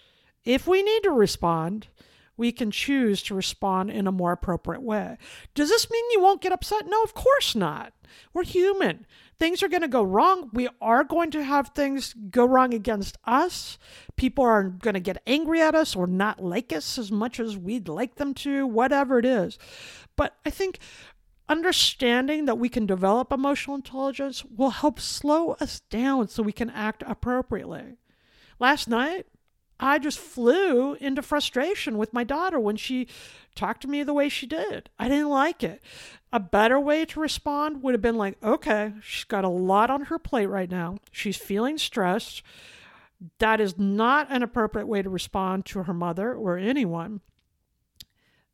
if 0.45 0.67
we 0.67 0.83
need 0.83 1.03
to 1.03 1.11
respond 1.11 1.89
we 2.37 2.53
can 2.53 2.71
choose 2.71 3.23
to 3.23 3.35
respond 3.35 3.91
in 3.91 4.07
a 4.07 4.13
more 4.13 4.33
appropriate 4.33 4.83
way. 4.83 5.17
Does 5.55 5.69
this 5.69 5.91
mean 5.91 6.05
you 6.13 6.21
won't 6.21 6.41
get 6.41 6.53
upset? 6.53 6.87
No, 6.87 7.03
of 7.03 7.15
course 7.15 7.55
not. 7.55 7.93
We're 8.33 8.45
human. 8.45 9.07
Things 9.39 9.63
are 9.63 9.69
going 9.69 9.83
to 9.83 9.89
go 9.89 10.03
wrong. 10.03 10.51
We 10.53 10.69
are 10.81 11.05
going 11.05 11.31
to 11.33 11.43
have 11.45 11.69
things 11.69 12.15
go 12.31 12.45
wrong 12.45 12.73
against 12.73 13.17
us. 13.25 13.79
People 14.17 14.45
are 14.45 14.65
going 14.65 14.95
to 14.95 15.01
get 15.01 15.23
angry 15.27 15.61
at 15.61 15.75
us 15.75 15.97
or 15.97 16.07
not 16.07 16.43
like 16.43 16.73
us 16.73 16.99
as 16.99 17.11
much 17.11 17.41
as 17.41 17.57
we'd 17.57 17.89
like 17.89 18.17
them 18.17 18.35
to, 18.35 18.67
whatever 18.67 19.19
it 19.19 19.25
is. 19.25 19.59
But 20.17 20.37
I 20.47 20.51
think 20.51 20.79
understanding 21.49 22.45
that 22.47 22.59
we 22.59 22.69
can 22.69 22.87
develop 22.87 23.33
emotional 23.33 23.77
intelligence 23.77 24.45
will 24.45 24.71
help 24.71 25.01
slow 25.01 25.53
us 25.53 25.81
down 25.81 26.29
so 26.29 26.43
we 26.43 26.53
can 26.53 26.71
act 26.71 27.03
appropriately. 27.07 27.97
Last 28.61 28.89
night, 28.89 29.27
I 29.81 29.99
just 29.99 30.19
flew 30.19 30.95
into 30.95 31.23
frustration 31.23 31.99
with 31.99 32.13
my 32.13 32.25
daughter 32.25 32.61
when 32.61 32.77
she 32.77 33.09
talked 33.55 33.83
to 33.83 33.89
me 33.89 34.03
the 34.03 34.15
way 34.15 34.29
she 34.29 34.47
did. 34.47 34.89
I 34.99 35.09
didn't 35.09 35.31
like 35.31 35.63
it. 35.63 35.83
A 36.33 36.41
better 36.41 36.79
way 36.79 37.05
to 37.07 37.21
respond 37.21 37.83
would 37.83 37.95
have 37.95 38.03
been 38.03 38.17
like, 38.17 38.43
okay, 38.43 38.93
she's 39.03 39.25
got 39.25 39.45
a 39.45 39.49
lot 39.49 39.91
on 39.91 40.03
her 40.05 40.19
plate 40.19 40.47
right 40.47 40.71
now. 40.71 40.99
She's 41.11 41.37
feeling 41.37 41.79
stressed. 41.79 42.43
That 43.39 43.61
is 43.61 43.79
not 43.79 44.27
an 44.31 44.43
appropriate 44.43 44.87
way 44.87 45.03
to 45.03 45.11
respond 45.11 45.65
to 45.67 45.85
her 45.85 45.95
mother 45.95 46.35
or 46.35 46.59
anyone. 46.59 47.21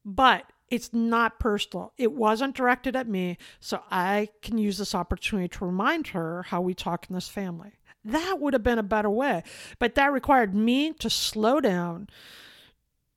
But 0.04 0.50
it's 0.70 0.92
not 0.92 1.40
personal. 1.40 1.92
It 1.98 2.12
wasn't 2.12 2.54
directed 2.54 2.94
at 2.94 3.08
me, 3.08 3.38
so 3.58 3.82
I 3.90 4.28
can 4.40 4.56
use 4.56 4.78
this 4.78 4.94
opportunity 4.94 5.48
to 5.48 5.66
remind 5.66 6.08
her 6.08 6.44
how 6.44 6.60
we 6.60 6.74
talk 6.74 7.06
in 7.08 7.14
this 7.14 7.28
family. 7.28 7.72
That 8.04 8.38
would 8.40 8.54
have 8.54 8.62
been 8.62 8.78
a 8.78 8.84
better 8.84 9.10
way. 9.10 9.42
But 9.78 9.94
that 9.94 10.12
required 10.12 10.54
me 10.54 10.92
to 10.94 11.10
slow 11.10 11.60
down, 11.60 12.08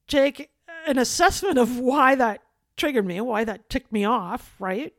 take 0.07 0.49
an 0.85 0.97
assessment 0.97 1.57
of 1.57 1.79
why 1.79 2.15
that 2.15 2.41
triggered 2.75 3.05
me, 3.05 3.21
why 3.21 3.43
that 3.43 3.69
ticked 3.69 3.91
me 3.91 4.03
off, 4.03 4.55
right? 4.59 4.93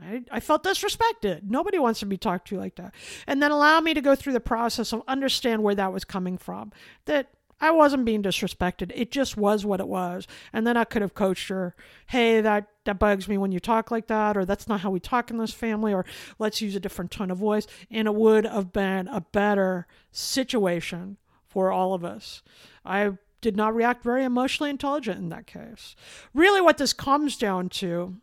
I, 0.00 0.22
I 0.30 0.40
felt 0.40 0.64
disrespected. 0.64 1.42
Nobody 1.44 1.78
wants 1.78 2.00
to 2.00 2.06
be 2.06 2.16
talked 2.16 2.48
to 2.48 2.58
like 2.58 2.76
that. 2.76 2.94
And 3.26 3.42
then 3.42 3.50
allow 3.50 3.80
me 3.80 3.94
to 3.94 4.00
go 4.00 4.14
through 4.14 4.32
the 4.32 4.40
process 4.40 4.92
of 4.92 5.02
understand 5.06 5.62
where 5.62 5.74
that 5.74 5.92
was 5.92 6.04
coming 6.04 6.36
from. 6.36 6.72
That 7.04 7.28
I 7.64 7.70
wasn't 7.70 8.04
being 8.04 8.22
disrespected. 8.22 8.92
It 8.94 9.10
just 9.10 9.38
was 9.38 9.64
what 9.64 9.80
it 9.80 9.88
was. 9.88 10.26
And 10.52 10.66
then 10.66 10.76
I 10.76 10.84
could 10.84 11.00
have 11.00 11.14
coached 11.14 11.48
her, 11.48 11.74
hey, 12.08 12.42
that, 12.42 12.68
that 12.84 12.98
bugs 12.98 13.26
me 13.26 13.38
when 13.38 13.52
you 13.52 13.58
talk 13.58 13.90
like 13.90 14.06
that, 14.08 14.36
or 14.36 14.44
that's 14.44 14.68
not 14.68 14.80
how 14.80 14.90
we 14.90 15.00
talk 15.00 15.30
in 15.30 15.38
this 15.38 15.54
family, 15.54 15.94
or 15.94 16.04
let's 16.38 16.60
use 16.60 16.76
a 16.76 16.80
different 16.80 17.10
tone 17.10 17.30
of 17.30 17.38
voice. 17.38 17.66
And 17.90 18.06
it 18.06 18.14
would 18.14 18.44
have 18.44 18.70
been 18.70 19.08
a 19.08 19.22
better 19.22 19.86
situation 20.10 21.16
for 21.48 21.72
all 21.72 21.94
of 21.94 22.04
us. 22.04 22.42
I 22.84 23.12
did 23.40 23.56
not 23.56 23.74
react 23.74 24.04
very 24.04 24.24
emotionally 24.24 24.68
intelligent 24.68 25.18
in 25.18 25.30
that 25.30 25.46
case. 25.46 25.96
Really, 26.34 26.60
what 26.60 26.76
this 26.76 26.92
comes 26.92 27.38
down 27.38 27.70
to 27.70 28.16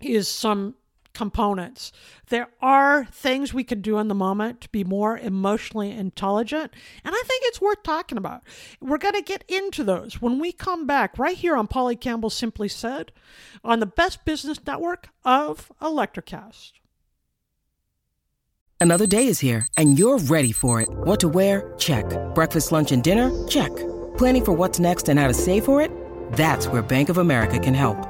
is 0.00 0.28
some 0.28 0.76
components. 1.12 1.92
There 2.28 2.48
are 2.60 3.04
things 3.06 3.52
we 3.52 3.64
can 3.64 3.80
do 3.80 3.98
in 3.98 4.08
the 4.08 4.14
moment 4.14 4.60
to 4.62 4.68
be 4.68 4.84
more 4.84 5.18
emotionally 5.18 5.90
intelligent, 5.90 6.72
and 7.04 7.14
I 7.14 7.22
think 7.26 7.42
it's 7.44 7.60
worth 7.60 7.82
talking 7.82 8.18
about. 8.18 8.42
We're 8.80 8.98
going 8.98 9.14
to 9.14 9.22
get 9.22 9.44
into 9.48 9.84
those 9.84 10.20
when 10.20 10.38
we 10.38 10.52
come 10.52 10.86
back 10.86 11.18
right 11.18 11.36
here 11.36 11.56
on 11.56 11.66
Polly 11.66 11.96
Campbell 11.96 12.30
Simply 12.30 12.68
Said 12.68 13.12
on 13.64 13.80
the 13.80 13.86
best 13.86 14.24
business 14.24 14.58
network 14.66 15.08
of 15.24 15.70
Electricast. 15.80 16.72
Another 18.82 19.06
day 19.06 19.26
is 19.26 19.40
here, 19.40 19.66
and 19.76 19.98
you're 19.98 20.18
ready 20.18 20.52
for 20.52 20.80
it. 20.80 20.88
What 20.90 21.20
to 21.20 21.28
wear? 21.28 21.74
Check. 21.76 22.06
Breakfast, 22.34 22.72
lunch, 22.72 22.92
and 22.92 23.04
dinner? 23.04 23.30
Check. 23.46 23.74
Planning 24.16 24.44
for 24.44 24.52
what's 24.52 24.78
next 24.78 25.10
and 25.10 25.18
how 25.18 25.28
to 25.28 25.34
save 25.34 25.66
for 25.66 25.82
it? 25.82 25.90
That's 26.32 26.66
where 26.66 26.80
Bank 26.80 27.10
of 27.10 27.18
America 27.18 27.58
can 27.58 27.74
help. 27.74 28.09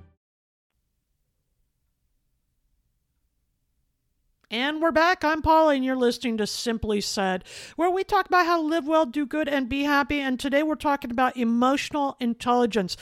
And 4.51 4.81
we're 4.81 4.91
back. 4.91 5.23
I'm 5.23 5.41
Paula, 5.41 5.75
and 5.75 5.85
you're 5.85 5.95
listening 5.95 6.35
to 6.35 6.45
Simply 6.45 6.99
Said, 6.99 7.45
where 7.77 7.89
we 7.89 8.03
talk 8.03 8.25
about 8.25 8.45
how 8.45 8.57
to 8.57 8.67
live 8.67 8.85
well, 8.85 9.05
do 9.05 9.25
good, 9.25 9.47
and 9.47 9.69
be 9.69 9.83
happy. 9.83 10.19
And 10.19 10.37
today 10.37 10.61
we're 10.61 10.75
talking 10.75 11.09
about 11.09 11.37
emotional 11.37 12.17
intelligence. 12.19 12.97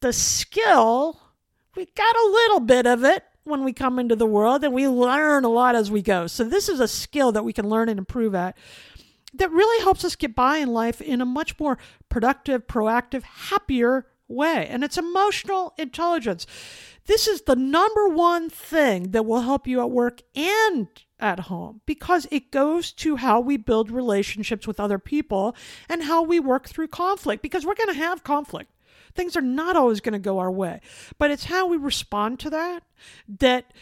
The 0.00 0.14
skill, 0.14 1.20
we 1.76 1.84
got 1.94 2.16
a 2.16 2.30
little 2.30 2.60
bit 2.60 2.86
of 2.86 3.04
it 3.04 3.22
when 3.42 3.64
we 3.64 3.74
come 3.74 3.98
into 3.98 4.16
the 4.16 4.24
world, 4.24 4.64
and 4.64 4.72
we 4.72 4.88
learn 4.88 5.44
a 5.44 5.50
lot 5.50 5.74
as 5.74 5.90
we 5.90 6.00
go. 6.00 6.26
So, 6.26 6.42
this 6.42 6.70
is 6.70 6.80
a 6.80 6.88
skill 6.88 7.32
that 7.32 7.44
we 7.44 7.52
can 7.52 7.68
learn 7.68 7.90
and 7.90 7.98
improve 7.98 8.34
at 8.34 8.56
that 9.34 9.50
really 9.50 9.84
helps 9.84 10.06
us 10.06 10.16
get 10.16 10.34
by 10.34 10.56
in 10.56 10.72
life 10.72 11.02
in 11.02 11.20
a 11.20 11.26
much 11.26 11.60
more 11.60 11.76
productive, 12.08 12.66
proactive, 12.66 13.24
happier 13.24 14.06
way. 14.28 14.66
And 14.68 14.84
it's 14.84 14.98
emotional 14.98 15.74
intelligence. 15.78 16.46
This 17.06 17.28
is 17.28 17.42
the 17.42 17.56
number 17.56 18.08
one 18.08 18.48
thing 18.48 19.10
that 19.10 19.26
will 19.26 19.42
help 19.42 19.66
you 19.66 19.80
at 19.80 19.90
work 19.90 20.22
and 20.34 20.88
at 21.20 21.40
home 21.40 21.80
because 21.86 22.26
it 22.30 22.50
goes 22.50 22.92
to 22.92 23.16
how 23.16 23.40
we 23.40 23.56
build 23.56 23.90
relationships 23.90 24.66
with 24.66 24.80
other 24.80 24.98
people 24.98 25.54
and 25.88 26.04
how 26.04 26.22
we 26.22 26.40
work 26.40 26.68
through 26.68 26.88
conflict 26.88 27.42
because 27.42 27.64
we're 27.64 27.74
going 27.74 27.92
to 27.92 27.94
have 27.94 28.24
conflict. 28.24 28.70
Things 29.14 29.36
are 29.36 29.42
not 29.42 29.76
always 29.76 30.00
going 30.00 30.14
to 30.14 30.18
go 30.18 30.38
our 30.40 30.50
way, 30.50 30.80
but 31.18 31.30
it's 31.30 31.44
how 31.44 31.68
we 31.68 31.76
respond 31.76 32.40
to 32.40 32.50
that 32.50 32.82
that 33.38 33.72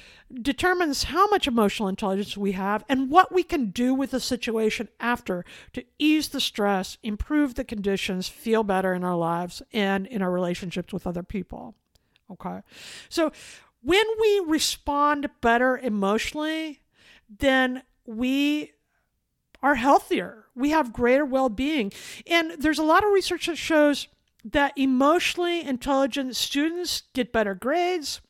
determines 0.41 1.05
how 1.05 1.29
much 1.29 1.47
emotional 1.47 1.89
intelligence 1.89 2.37
we 2.37 2.53
have 2.53 2.85
and 2.89 3.11
what 3.11 3.33
we 3.33 3.43
can 3.43 3.67
do 3.71 3.95
with 3.95 4.13
the 4.13 4.21
situation 4.21 4.89
after 5.01 5.45
to 5.73 5.85
ease 5.99 6.29
the 6.29 6.41
stress, 6.41 6.97
improve 7.03 7.55
the 7.55 7.65
conditions, 7.65 8.29
feel 8.29 8.63
better 8.63 8.95
in 8.95 9.05
our 9.05 9.17
lives 9.17 9.63
and 9.73 10.07
in 10.07 10.23
our 10.23 10.31
relationships 10.31 10.93
with 10.93 11.07
other 11.07 11.23
people. 11.23 11.75
Okay. 12.31 12.61
So 13.09 13.33
when 13.83 14.05
we 14.21 14.43
respond 14.47 15.29
better 15.41 15.77
emotionally, 15.77 16.81
then 17.39 17.83
we 18.07 18.73
are 19.63 19.75
healthier. 19.75 20.47
We 20.55 20.71
have 20.71 20.93
greater 20.93 21.25
well 21.25 21.49
being. 21.49 21.93
And 22.27 22.53
there's 22.59 22.79
a 22.79 22.85
lot 22.85 23.05
of 23.05 23.13
research 23.13 23.47
that 23.47 23.57
shows 23.57 24.09
that 24.45 24.77
emotionally 24.77 25.65
intelligent 25.65 26.37
students 26.37 27.03
get 27.15 27.33
better 27.33 27.55
grades. 27.55 28.21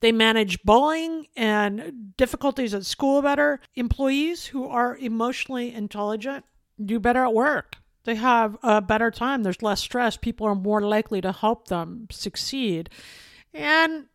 They 0.00 0.12
manage 0.12 0.62
bullying 0.62 1.26
and 1.36 2.14
difficulties 2.16 2.74
at 2.74 2.84
school 2.84 3.22
better. 3.22 3.60
Employees 3.74 4.46
who 4.46 4.68
are 4.68 4.96
emotionally 4.96 5.72
intelligent 5.72 6.44
do 6.84 7.00
better 7.00 7.24
at 7.24 7.32
work 7.32 7.78
they 8.04 8.14
have 8.16 8.56
a 8.62 8.80
better 8.80 9.10
time. 9.10 9.42
There's 9.42 9.62
less 9.62 9.80
stress. 9.80 10.16
People 10.16 10.46
are 10.46 10.54
more 10.54 10.82
likely 10.82 11.20
to 11.22 11.32
help 11.32 11.68
them 11.68 12.06
succeed. 12.10 12.90
And 13.52 14.06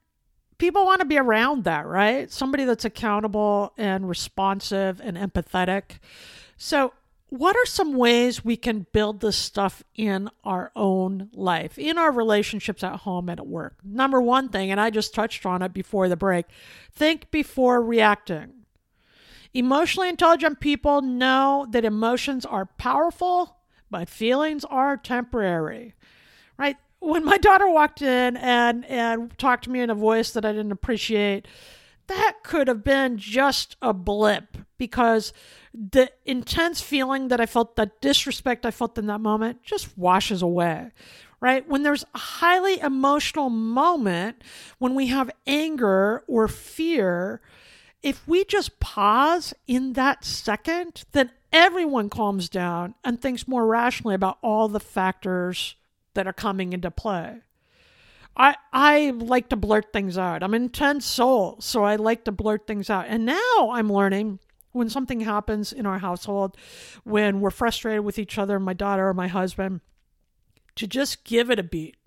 people 0.57 0.85
want 0.85 0.99
to 0.99 1.05
be 1.05 1.17
around 1.17 1.63
that, 1.63 1.85
right? 1.87 2.31
Somebody 2.31 2.65
that's 2.65 2.85
accountable 2.85 3.73
and 3.77 4.07
responsive 4.07 5.01
and 5.03 5.17
empathetic. 5.17 5.99
So, 6.57 6.93
what 7.29 7.55
are 7.55 7.65
some 7.65 7.93
ways 7.93 8.43
we 8.43 8.57
can 8.57 8.87
build 8.91 9.19
this 9.19 9.37
stuff 9.37 9.83
in 9.95 10.29
our 10.43 10.71
own 10.75 11.29
life, 11.33 11.77
in 11.77 11.97
our 11.97 12.11
relationships 12.11 12.83
at 12.83 13.01
home 13.01 13.29
and 13.29 13.39
at 13.39 13.47
work? 13.47 13.77
Number 13.83 14.21
one 14.21 14.49
thing, 14.49 14.71
and 14.71 14.79
I 14.79 14.89
just 14.89 15.13
touched 15.13 15.45
on 15.45 15.61
it 15.61 15.73
before 15.73 16.09
the 16.09 16.17
break 16.17 16.45
think 16.91 17.29
before 17.31 17.81
reacting. 17.83 18.53
Emotionally 19.53 20.09
intelligent 20.09 20.59
people 20.59 21.01
know 21.01 21.67
that 21.71 21.85
emotions 21.85 22.45
are 22.45 22.65
powerful 22.65 23.57
but 23.89 24.09
feelings 24.09 24.63
are 24.65 24.97
temporary, 24.97 25.95
right? 26.57 26.77
When 26.99 27.25
my 27.25 27.37
daughter 27.37 27.67
walked 27.69 28.01
in 28.01 28.37
and, 28.37 28.85
and 28.85 29.35
talked 29.37 29.63
to 29.65 29.69
me 29.69 29.79
in 29.79 29.89
a 29.89 29.95
voice 29.95 30.31
that 30.31 30.45
I 30.45 30.51
didn't 30.51 30.71
appreciate, 30.71 31.47
that 32.07 32.37
could 32.43 32.67
have 32.67 32.83
been 32.83 33.17
just 33.17 33.77
a 33.81 33.93
blip 33.93 34.57
because 34.79 35.31
the 35.71 36.11
intense 36.25 36.81
feeling 36.81 37.27
that 37.27 37.39
I 37.39 37.45
felt, 37.45 37.75
that 37.75 38.01
disrespect 38.01 38.65
I 38.65 38.71
felt 38.71 38.97
in 38.97 39.05
that 39.05 39.21
moment, 39.21 39.61
just 39.61 39.95
washes 39.95 40.41
away, 40.41 40.89
right? 41.39 41.67
When 41.69 41.83
there's 41.83 42.05
a 42.15 42.17
highly 42.17 42.79
emotional 42.79 43.51
moment, 43.51 44.43
when 44.79 44.95
we 44.95 45.07
have 45.07 45.29
anger 45.45 46.23
or 46.27 46.47
fear, 46.47 47.41
if 48.01 48.27
we 48.27 48.43
just 48.45 48.79
pause 48.79 49.53
in 49.67 49.93
that 49.93 50.25
second, 50.25 51.03
then 51.11 51.29
everyone 51.53 52.09
calms 52.09 52.49
down 52.49 52.95
and 53.03 53.21
thinks 53.21 53.47
more 53.47 53.67
rationally 53.67 54.15
about 54.15 54.39
all 54.41 54.67
the 54.67 54.79
factors 54.79 55.75
that 56.15 56.25
are 56.25 56.33
coming 56.33 56.73
into 56.73 56.89
play. 56.89 57.41
I 58.37 58.55
I 58.71 59.11
like 59.11 59.49
to 59.49 59.55
blurt 59.55 59.91
things 59.91 60.17
out. 60.17 60.43
I'm 60.43 60.53
an 60.53 60.63
intense 60.63 61.05
soul, 61.05 61.57
so 61.59 61.83
I 61.83 61.97
like 61.97 62.23
to 62.23 62.31
blurt 62.31 62.67
things 62.67 62.89
out. 62.89 63.05
And 63.07 63.25
now 63.25 63.71
I'm 63.71 63.91
learning 63.91 64.39
when 64.79 64.89
something 64.89 65.19
happens 65.19 65.71
in 65.71 65.85
our 65.85 65.99
household, 65.99 66.57
when 67.03 67.41
we're 67.41 67.51
frustrated 67.51 68.03
with 68.03 68.17
each 68.17 68.37
other, 68.37 68.59
my 68.59 68.73
daughter 68.73 69.09
or 69.09 69.13
my 69.13 69.27
husband, 69.27 69.81
to 70.75 70.87
just 70.87 71.25
give 71.25 71.51
it 71.51 71.59
a 71.59 71.63
beat 71.63 71.97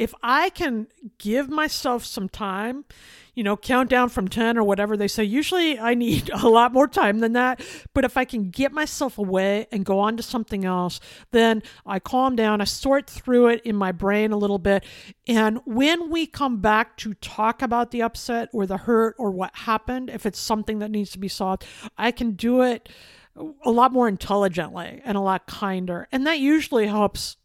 if 0.00 0.14
I 0.22 0.48
can 0.48 0.86
give 1.18 1.50
myself 1.50 2.06
some 2.06 2.30
time, 2.30 2.86
you 3.34 3.44
know, 3.44 3.54
count 3.54 3.90
down 3.90 4.08
from 4.08 4.28
10 4.28 4.56
or 4.56 4.64
whatever 4.64 4.96
they 4.96 5.06
say, 5.06 5.22
usually 5.22 5.78
I 5.78 5.92
need 5.92 6.30
a 6.34 6.48
lot 6.48 6.72
more 6.72 6.88
time 6.88 7.18
than 7.18 7.34
that. 7.34 7.60
But 7.92 8.06
if 8.06 8.16
I 8.16 8.24
can 8.24 8.48
get 8.48 8.72
myself 8.72 9.18
away 9.18 9.66
and 9.70 9.84
go 9.84 9.98
on 9.98 10.16
to 10.16 10.22
something 10.22 10.64
else, 10.64 11.00
then 11.32 11.62
I 11.84 11.98
calm 11.98 12.34
down, 12.34 12.62
I 12.62 12.64
sort 12.64 13.10
through 13.10 13.48
it 13.48 13.60
in 13.62 13.76
my 13.76 13.92
brain 13.92 14.32
a 14.32 14.38
little 14.38 14.58
bit. 14.58 14.86
And 15.28 15.60
when 15.66 16.08
we 16.08 16.26
come 16.26 16.62
back 16.62 16.96
to 16.98 17.12
talk 17.12 17.60
about 17.60 17.90
the 17.90 18.00
upset 18.00 18.48
or 18.54 18.64
the 18.64 18.78
hurt 18.78 19.16
or 19.18 19.30
what 19.30 19.54
happened, 19.54 20.08
if 20.08 20.24
it's 20.24 20.40
something 20.40 20.78
that 20.78 20.90
needs 20.90 21.10
to 21.10 21.18
be 21.18 21.28
solved, 21.28 21.66
I 21.98 22.10
can 22.10 22.32
do 22.32 22.62
it 22.62 22.88
a 23.36 23.70
lot 23.70 23.92
more 23.92 24.08
intelligently 24.08 25.02
and 25.04 25.18
a 25.18 25.20
lot 25.20 25.46
kinder. 25.46 26.08
And 26.10 26.26
that 26.26 26.38
usually 26.38 26.86
helps 26.86 27.36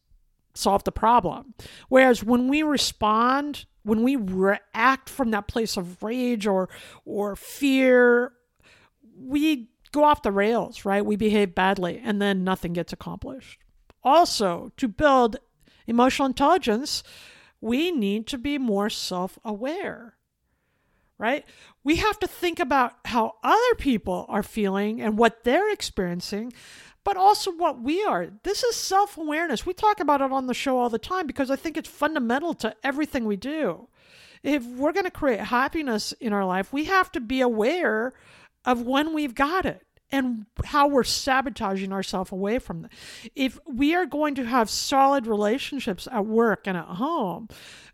solve 0.56 0.84
the 0.84 0.92
problem. 0.92 1.54
Whereas 1.90 2.24
when 2.24 2.48
we 2.48 2.64
respond, 2.64 3.66
when 3.84 4.04
we 4.04 4.16
react 4.16 5.10
from 5.10 5.32
that 5.32 5.48
place 5.48 5.78
of 5.78 6.02
rage 6.02 6.48
or 6.48 6.70
or 7.06 7.36
fear, 7.36 8.34
we 9.18 9.70
go 9.92 10.04
off 10.04 10.24
the 10.24 10.32
rails, 10.32 10.86
right? 10.86 11.06
We 11.06 11.16
behave 11.16 11.56
badly 11.56 12.02
and 12.04 12.22
then 12.22 12.44
nothing 12.44 12.74
gets 12.74 12.94
accomplished. 12.94 13.60
Also, 14.04 14.72
to 14.78 14.88
build 14.88 15.38
emotional 15.88 16.28
intelligence, 16.28 17.04
we 17.62 17.92
need 17.92 18.28
to 18.28 18.38
be 18.38 18.58
more 18.58 18.90
self 18.90 19.40
aware, 19.44 20.16
right? 21.18 21.46
We 21.84 21.96
have 21.98 22.20
to 22.20 22.28
think 22.28 22.60
about 22.60 22.94
how 23.06 23.34
other 23.44 23.76
people 23.78 24.26
are 24.30 24.44
feeling 24.44 25.02
and 25.02 25.18
what 25.18 25.44
they're 25.44 25.72
experiencing, 25.72 26.54
but 27.06 27.16
also 27.16 27.52
what 27.52 27.82
we 27.82 28.04
are. 28.04 28.28
This 28.44 28.64
is 28.64 28.76
self 28.76 29.18
awareness. 29.18 29.66
We 29.66 29.74
talk 29.74 30.02
about 30.02 30.20
it 30.20 30.34
on 30.34 30.48
the 30.48 30.54
show 30.54 30.78
all 30.78 30.90
the 30.90 31.00
time 31.00 31.28
because 31.28 31.50
I 31.50 31.56
think 31.56 31.78
it's 31.78 31.88
fundamental 31.88 32.54
to 32.56 32.76
everything 32.84 33.24
we 33.24 33.38
do. 33.38 33.88
If 34.44 34.66
we're 34.66 34.92
going 34.92 35.06
to 35.06 35.12
create 35.12 35.40
happiness 35.40 36.12
in 36.14 36.34
our 36.34 36.46
life, 36.46 36.74
we 36.74 36.86
have 36.86 37.12
to 37.14 37.22
be 37.22 37.40
aware 37.42 38.14
of 38.66 38.82
when 38.82 39.14
we've 39.14 39.36
got 39.36 39.66
it 39.66 39.84
and 40.12 40.46
how 40.66 40.88
we're 40.88 41.04
sabotaging 41.04 41.92
ourselves 41.92 42.32
away 42.32 42.60
from 42.60 42.84
them. 42.84 42.92
If 43.36 43.60
we 43.68 43.96
are 43.96 44.06
going 44.06 44.36
to 44.36 44.46
have 44.46 44.70
solid 44.70 45.28
relationships 45.28 46.08
at 46.12 46.26
work 46.26 46.68
and 46.68 46.78
at 46.78 46.86
home, 46.86 47.50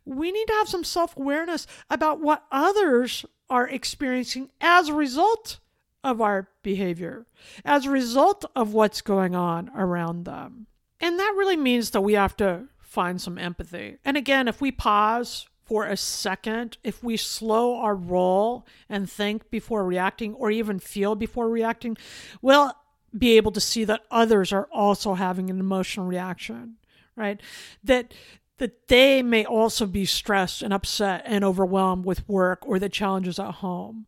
we 0.05 0.31
need 0.31 0.47
to 0.47 0.53
have 0.53 0.69
some 0.69 0.83
self 0.83 1.15
awareness 1.17 1.67
about 1.89 2.21
what 2.21 2.45
others 2.51 3.25
are 3.49 3.67
experiencing 3.67 4.49
as 4.61 4.87
a 4.87 4.93
result 4.93 5.59
of 6.03 6.21
our 6.21 6.49
behavior, 6.63 7.25
as 7.63 7.85
a 7.85 7.91
result 7.91 8.45
of 8.55 8.73
what's 8.73 9.01
going 9.01 9.35
on 9.35 9.69
around 9.75 10.25
them. 10.25 10.67
And 10.99 11.19
that 11.19 11.35
really 11.37 11.57
means 11.57 11.91
that 11.91 12.01
we 12.01 12.13
have 12.13 12.35
to 12.37 12.65
find 12.79 13.21
some 13.21 13.37
empathy. 13.37 13.97
And 14.03 14.17
again, 14.17 14.47
if 14.47 14.61
we 14.61 14.71
pause 14.71 15.47
for 15.63 15.85
a 15.85 15.95
second, 15.95 16.77
if 16.83 17.03
we 17.03 17.15
slow 17.15 17.77
our 17.77 17.95
roll 17.95 18.67
and 18.89 19.09
think 19.09 19.49
before 19.49 19.85
reacting 19.85 20.33
or 20.33 20.51
even 20.51 20.79
feel 20.79 21.15
before 21.15 21.49
reacting, 21.49 21.97
we'll 22.41 22.73
be 23.17 23.37
able 23.37 23.51
to 23.51 23.61
see 23.61 23.83
that 23.85 24.01
others 24.11 24.51
are 24.51 24.67
also 24.71 25.13
having 25.13 25.49
an 25.49 25.59
emotional 25.59 26.05
reaction, 26.05 26.75
right? 27.15 27.39
That 27.83 28.13
that 28.57 28.89
they 28.89 29.23
may 29.23 29.43
also 29.43 29.87
be 29.87 30.05
stressed 30.05 30.61
and 30.61 30.71
upset 30.71 31.23
and 31.25 31.43
overwhelmed 31.43 32.05
with 32.05 32.27
work 32.29 32.59
or 32.67 32.77
the 32.77 32.89
challenges 32.89 33.39
at 33.39 33.55
home 33.55 34.05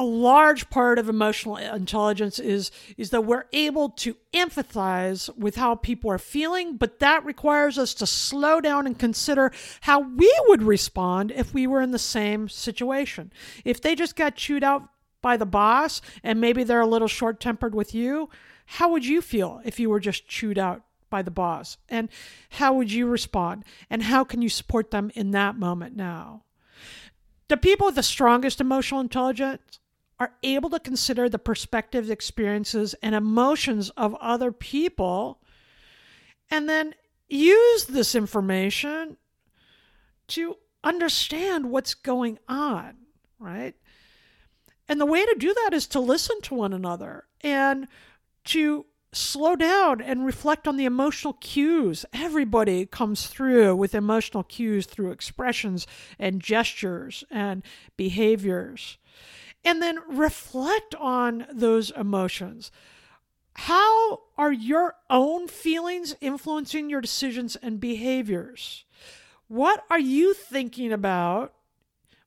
a 0.00 0.04
large 0.04 0.70
part 0.70 0.98
of 0.98 1.10
emotional 1.10 1.58
intelligence 1.58 2.38
is 2.38 2.70
is 2.96 3.10
that 3.10 3.26
we're 3.26 3.44
able 3.52 3.90
to 3.90 4.16
empathize 4.32 5.28
with 5.36 5.56
how 5.56 5.74
people 5.74 6.10
are 6.10 6.18
feeling 6.18 6.78
but 6.78 7.00
that 7.00 7.22
requires 7.22 7.76
us 7.76 7.92
to 7.92 8.06
slow 8.06 8.62
down 8.62 8.86
and 8.86 8.98
consider 8.98 9.52
how 9.82 10.00
we 10.00 10.34
would 10.46 10.62
respond 10.62 11.30
if 11.30 11.52
we 11.52 11.66
were 11.66 11.82
in 11.82 11.90
the 11.90 11.98
same 11.98 12.48
situation. 12.48 13.30
If 13.62 13.82
they 13.82 13.94
just 13.94 14.16
got 14.16 14.36
chewed 14.36 14.64
out 14.64 14.88
by 15.20 15.36
the 15.36 15.44
boss 15.44 16.00
and 16.22 16.40
maybe 16.40 16.64
they're 16.64 16.80
a 16.80 16.86
little 16.86 17.06
short-tempered 17.06 17.74
with 17.74 17.94
you 17.94 18.30
how 18.64 18.88
would 18.88 19.04
you 19.04 19.20
feel 19.20 19.60
if 19.66 19.78
you 19.78 19.90
were 19.90 20.00
just 20.00 20.26
chewed 20.26 20.58
out 20.58 20.82
by 21.10 21.20
the 21.20 21.30
boss? 21.30 21.76
And 21.88 22.08
how 22.50 22.72
would 22.74 22.90
you 22.90 23.06
respond? 23.06 23.64
And 23.90 24.04
how 24.04 24.22
can 24.22 24.40
you 24.40 24.48
support 24.48 24.92
them 24.92 25.10
in 25.14 25.32
that 25.32 25.56
moment 25.56 25.94
now? 25.94 26.44
The 27.48 27.56
people 27.56 27.86
with 27.86 27.96
the 27.96 28.02
strongest 28.04 28.60
emotional 28.60 29.00
intelligence 29.00 29.79
are 30.20 30.34
able 30.42 30.68
to 30.68 30.78
consider 30.78 31.28
the 31.28 31.38
perspectives, 31.38 32.10
experiences, 32.10 32.94
and 33.02 33.14
emotions 33.14 33.88
of 33.96 34.14
other 34.20 34.52
people 34.52 35.40
and 36.50 36.68
then 36.68 36.94
use 37.28 37.86
this 37.86 38.14
information 38.14 39.16
to 40.28 40.56
understand 40.84 41.70
what's 41.70 41.94
going 41.94 42.38
on, 42.48 42.94
right? 43.38 43.74
And 44.88 45.00
the 45.00 45.06
way 45.06 45.24
to 45.24 45.36
do 45.38 45.54
that 45.54 45.70
is 45.72 45.86
to 45.88 46.00
listen 46.00 46.40
to 46.42 46.54
one 46.54 46.72
another 46.72 47.24
and 47.40 47.86
to 48.46 48.86
slow 49.12 49.56
down 49.56 50.00
and 50.00 50.26
reflect 50.26 50.68
on 50.68 50.76
the 50.76 50.84
emotional 50.84 51.32
cues. 51.34 52.04
Everybody 52.12 52.86
comes 52.86 53.26
through 53.26 53.76
with 53.76 53.94
emotional 53.94 54.42
cues 54.42 54.86
through 54.86 55.12
expressions 55.12 55.86
and 56.18 56.40
gestures 56.40 57.24
and 57.30 57.62
behaviors 57.96 58.98
and 59.64 59.82
then 59.82 59.98
reflect 60.08 60.94
on 60.94 61.46
those 61.52 61.90
emotions. 61.90 62.70
How 63.54 64.22
are 64.38 64.52
your 64.52 64.94
own 65.08 65.48
feelings 65.48 66.14
influencing 66.20 66.88
your 66.88 67.00
decisions 67.00 67.56
and 67.56 67.80
behaviors? 67.80 68.84
What 69.48 69.84
are 69.90 69.98
you 69.98 70.32
thinking 70.32 70.92
about 70.92 71.54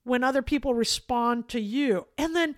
when 0.04 0.24
other 0.24 0.42
people 0.42 0.74
respond 0.74 1.48
to 1.50 1.60
you? 1.60 2.08
And 2.18 2.36
then 2.36 2.56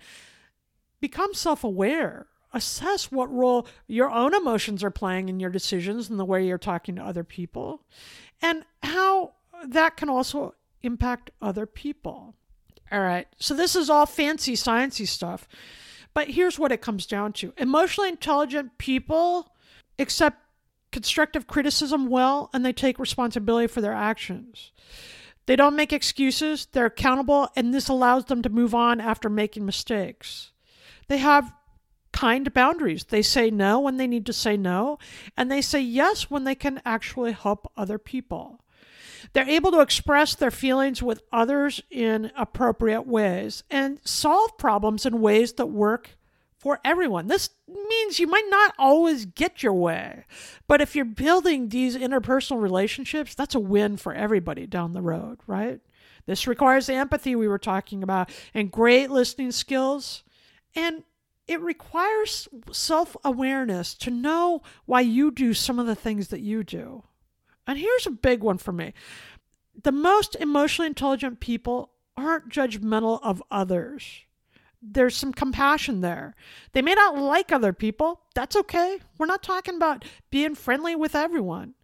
become 1.00 1.32
self 1.34 1.64
aware. 1.64 2.26
Assess 2.52 3.12
what 3.12 3.32
role 3.32 3.66
your 3.86 4.10
own 4.10 4.34
emotions 4.34 4.82
are 4.82 4.90
playing 4.90 5.28
in 5.28 5.40
your 5.40 5.50
decisions 5.50 6.08
and 6.08 6.18
the 6.18 6.24
way 6.24 6.46
you're 6.46 6.58
talking 6.58 6.96
to 6.96 7.02
other 7.02 7.24
people, 7.24 7.82
and 8.40 8.64
how 8.82 9.34
that 9.66 9.96
can 9.96 10.08
also 10.08 10.54
impact 10.82 11.30
other 11.42 11.66
people. 11.66 12.34
All 12.90 13.00
right. 13.00 13.26
So 13.38 13.54
this 13.54 13.74
is 13.74 13.90
all 13.90 14.06
fancy 14.06 14.54
sciencey 14.54 15.06
stuff. 15.06 15.48
But 16.14 16.28
here's 16.30 16.58
what 16.58 16.72
it 16.72 16.80
comes 16.80 17.06
down 17.06 17.32
to. 17.34 17.52
Emotionally 17.58 18.08
intelligent 18.08 18.78
people 18.78 19.52
accept 19.98 20.38
constructive 20.92 21.46
criticism 21.46 22.08
well 22.08 22.48
and 22.54 22.64
they 22.64 22.72
take 22.72 22.98
responsibility 22.98 23.66
for 23.66 23.80
their 23.80 23.92
actions. 23.92 24.72
They 25.46 25.56
don't 25.56 25.76
make 25.76 25.92
excuses, 25.92 26.66
they're 26.72 26.86
accountable, 26.86 27.48
and 27.54 27.72
this 27.72 27.88
allows 27.88 28.24
them 28.24 28.42
to 28.42 28.48
move 28.48 28.74
on 28.74 29.00
after 29.00 29.28
making 29.28 29.64
mistakes. 29.64 30.50
They 31.08 31.18
have 31.18 31.52
kind 32.12 32.52
boundaries. 32.52 33.04
They 33.04 33.22
say 33.22 33.50
no 33.50 33.78
when 33.78 33.96
they 33.96 34.06
need 34.06 34.26
to 34.26 34.32
say 34.32 34.56
no, 34.56 34.98
and 35.36 35.52
they 35.52 35.60
say 35.60 35.80
yes 35.80 36.30
when 36.30 36.44
they 36.44 36.54
can 36.54 36.80
actually 36.84 37.32
help 37.32 37.70
other 37.76 37.98
people. 37.98 38.60
They're 39.32 39.48
able 39.48 39.70
to 39.72 39.80
express 39.80 40.34
their 40.34 40.50
feelings 40.50 41.02
with 41.02 41.22
others 41.32 41.82
in 41.90 42.30
appropriate 42.36 43.06
ways 43.06 43.62
and 43.70 44.00
solve 44.04 44.58
problems 44.58 45.06
in 45.06 45.20
ways 45.20 45.54
that 45.54 45.66
work 45.66 46.16
for 46.58 46.80
everyone. 46.84 47.28
This 47.28 47.50
means 47.68 48.18
you 48.18 48.26
might 48.26 48.46
not 48.48 48.74
always 48.78 49.26
get 49.26 49.62
your 49.62 49.74
way, 49.74 50.24
but 50.66 50.80
if 50.80 50.96
you're 50.96 51.04
building 51.04 51.68
these 51.68 51.96
interpersonal 51.96 52.60
relationships, 52.60 53.34
that's 53.34 53.54
a 53.54 53.60
win 53.60 53.96
for 53.96 54.12
everybody 54.12 54.66
down 54.66 54.92
the 54.92 55.02
road, 55.02 55.38
right? 55.46 55.80
This 56.26 56.46
requires 56.46 56.86
the 56.86 56.94
empathy 56.94 57.36
we 57.36 57.48
were 57.48 57.58
talking 57.58 58.02
about 58.02 58.30
and 58.52 58.70
great 58.70 59.10
listening 59.10 59.52
skills. 59.52 60.24
And 60.74 61.04
it 61.46 61.60
requires 61.60 62.48
self 62.72 63.16
awareness 63.24 63.94
to 63.94 64.10
know 64.10 64.62
why 64.84 65.00
you 65.00 65.30
do 65.30 65.54
some 65.54 65.78
of 65.78 65.86
the 65.86 65.94
things 65.94 66.28
that 66.28 66.40
you 66.40 66.64
do. 66.64 67.04
And 67.66 67.78
here's 67.78 68.06
a 68.06 68.10
big 68.10 68.42
one 68.42 68.58
for 68.58 68.72
me 68.72 68.94
the 69.82 69.92
most 69.92 70.34
emotionally 70.36 70.86
intelligent 70.86 71.40
people 71.40 71.90
aren't 72.16 72.48
judgmental 72.48 73.20
of 73.22 73.42
others. 73.50 74.24
There's 74.80 75.16
some 75.16 75.32
compassion 75.32 76.00
there. 76.00 76.34
They 76.72 76.82
may 76.82 76.94
not 76.94 77.16
like 77.16 77.50
other 77.50 77.72
people. 77.72 78.20
That's 78.34 78.56
okay. 78.56 79.00
We're 79.18 79.26
not 79.26 79.42
talking 79.42 79.76
about 79.76 80.04
being 80.30 80.54
friendly 80.54 80.94
with 80.94 81.14
everyone, 81.14 81.74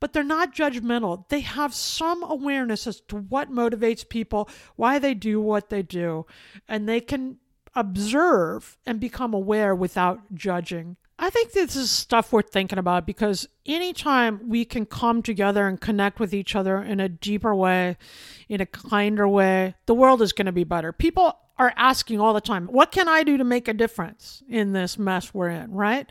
but 0.00 0.12
they're 0.12 0.22
not 0.22 0.54
judgmental. 0.54 1.28
They 1.28 1.40
have 1.40 1.74
some 1.74 2.22
awareness 2.22 2.86
as 2.86 3.00
to 3.08 3.16
what 3.16 3.50
motivates 3.50 4.08
people, 4.08 4.48
why 4.76 4.98
they 4.98 5.14
do 5.14 5.40
what 5.40 5.68
they 5.68 5.82
do, 5.82 6.26
and 6.68 6.88
they 6.88 7.00
can 7.00 7.38
observe 7.74 8.78
and 8.86 9.00
become 9.00 9.34
aware 9.34 9.74
without 9.74 10.34
judging. 10.34 10.96
I 11.18 11.30
think 11.30 11.52
this 11.52 11.76
is 11.76 11.90
stuff 11.90 12.32
worth 12.32 12.50
thinking 12.50 12.78
about 12.78 13.06
because 13.06 13.48
anytime 13.64 14.48
we 14.48 14.64
can 14.64 14.84
come 14.84 15.22
together 15.22 15.68
and 15.68 15.80
connect 15.80 16.18
with 16.18 16.34
each 16.34 16.56
other 16.56 16.82
in 16.82 16.98
a 16.98 17.08
deeper 17.08 17.54
way, 17.54 17.96
in 18.48 18.60
a 18.60 18.66
kinder 18.66 19.28
way, 19.28 19.74
the 19.86 19.94
world 19.94 20.22
is 20.22 20.32
going 20.32 20.46
to 20.46 20.52
be 20.52 20.64
better. 20.64 20.92
People 20.92 21.38
are 21.56 21.72
asking 21.76 22.20
all 22.20 22.34
the 22.34 22.40
time, 22.40 22.66
what 22.66 22.90
can 22.90 23.08
I 23.08 23.22
do 23.22 23.36
to 23.36 23.44
make 23.44 23.68
a 23.68 23.74
difference 23.74 24.42
in 24.48 24.72
this 24.72 24.98
mess 24.98 25.32
we're 25.32 25.50
in, 25.50 25.70
right? 25.70 26.10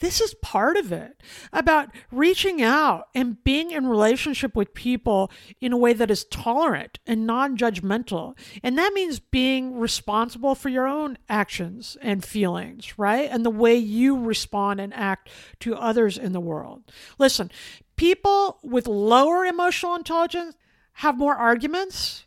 This 0.00 0.20
is 0.20 0.34
part 0.34 0.76
of 0.76 0.92
it 0.92 1.22
about 1.52 1.90
reaching 2.12 2.62
out 2.62 3.08
and 3.14 3.42
being 3.42 3.70
in 3.70 3.86
relationship 3.86 4.54
with 4.54 4.74
people 4.74 5.30
in 5.60 5.72
a 5.72 5.76
way 5.76 5.92
that 5.92 6.10
is 6.10 6.24
tolerant 6.24 6.98
and 7.06 7.26
non 7.26 7.56
judgmental. 7.56 8.38
And 8.62 8.78
that 8.78 8.92
means 8.94 9.18
being 9.18 9.78
responsible 9.78 10.54
for 10.54 10.68
your 10.68 10.86
own 10.86 11.18
actions 11.28 11.96
and 12.00 12.24
feelings, 12.24 12.98
right? 12.98 13.28
And 13.30 13.44
the 13.44 13.50
way 13.50 13.76
you 13.76 14.18
respond 14.18 14.80
and 14.80 14.94
act 14.94 15.30
to 15.60 15.74
others 15.74 16.16
in 16.16 16.32
the 16.32 16.40
world. 16.40 16.84
Listen, 17.18 17.50
people 17.96 18.58
with 18.62 18.86
lower 18.86 19.44
emotional 19.44 19.94
intelligence 19.94 20.54
have 20.94 21.18
more 21.18 21.36
arguments, 21.36 22.26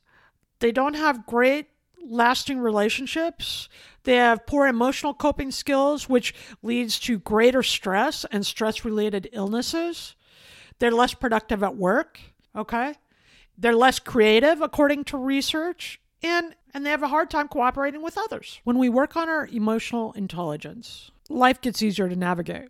they 0.60 0.71
don't 0.71 0.93
have 0.93 1.25
great 1.25 1.67
lasting 2.03 2.60
relationships. 2.60 3.69
They 4.04 4.16
have 4.16 4.46
poor 4.46 4.68
emotional 4.68 5.14
coping 5.14 5.52
skills, 5.52 6.10
which 6.10 6.34
leads 6.64 7.00
to 7.02 7.20
greater 7.20 7.64
stress 7.64 8.26
and 8.32 8.46
stress 8.46 8.84
related 8.84 9.30
illnesses. 9.32 10.16
They're 10.80 10.92
less 10.92 11.14
productive 11.14 11.62
at 11.62 11.76
work, 11.76 12.20
okay? 12.56 12.96
They're 13.58 13.76
less 13.76 14.00
creative, 14.00 14.62
according 14.62 15.04
to 15.06 15.18
research, 15.18 16.02
and 16.24 16.56
and 16.74 16.86
they 16.86 16.90
have 16.90 17.04
a 17.04 17.10
hard 17.10 17.30
time 17.30 17.48
cooperating 17.48 18.02
with 18.02 18.18
others. 18.18 18.62
When 18.64 18.78
we 18.78 18.90
work 18.90 19.16
on 19.16 19.30
our 19.30 19.46
emotional 19.48 20.14
intelligence, 20.14 21.12
life 21.30 21.60
gets 21.62 21.84
easier 21.84 22.08
to 22.08 22.16
navigate. 22.16 22.70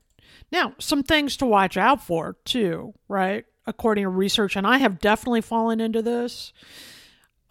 Now, 0.52 0.74
some 0.80 1.04
things 1.04 1.38
to 1.38 1.46
watch 1.46 1.78
out 1.78 2.04
for 2.04 2.36
too, 2.44 2.94
right? 3.08 3.46
According 3.66 4.04
to 4.04 4.10
research, 4.10 4.56
and 4.56 4.66
I 4.66 4.78
have 4.80 5.00
definitely 5.00 5.42
fallen 5.42 5.80
into 5.80 6.02
this. 6.02 6.52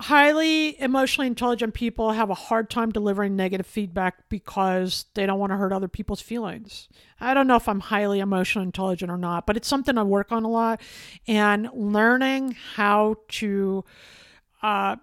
Highly 0.01 0.81
emotionally 0.81 1.27
intelligent 1.27 1.75
people 1.75 2.13
have 2.13 2.31
a 2.31 2.35
hard 2.35 2.71
time 2.71 2.91
delivering 2.91 3.37
negative 3.37 3.67
feedback 3.67 4.31
because 4.31 5.05
they 5.13 5.27
don't 5.27 5.39
want 5.39 5.53
to 5.53 5.59
hurt 5.59 5.75
other 5.75 5.89
people's 5.89 6.23
feelings. 6.23 6.89
I 7.21 7.35
don't 7.35 7.47
know 7.47 7.57
if 7.57 7.69
I'm 7.69 7.81
highly 7.81 8.21
emotionally 8.21 8.65
intelligent 8.65 9.11
or 9.11 9.19
not, 9.19 9.47
but 9.47 9.59
it's 9.59 9.69
something 9.69 9.99
I 9.99 10.03
work 10.03 10.33
on 10.33 10.45
a 10.45 10.49
lot. 10.49 10.81
And 11.29 11.69
learning 11.75 12.57
how 12.77 13.17
to 13.29 13.85
uh, 14.63 14.97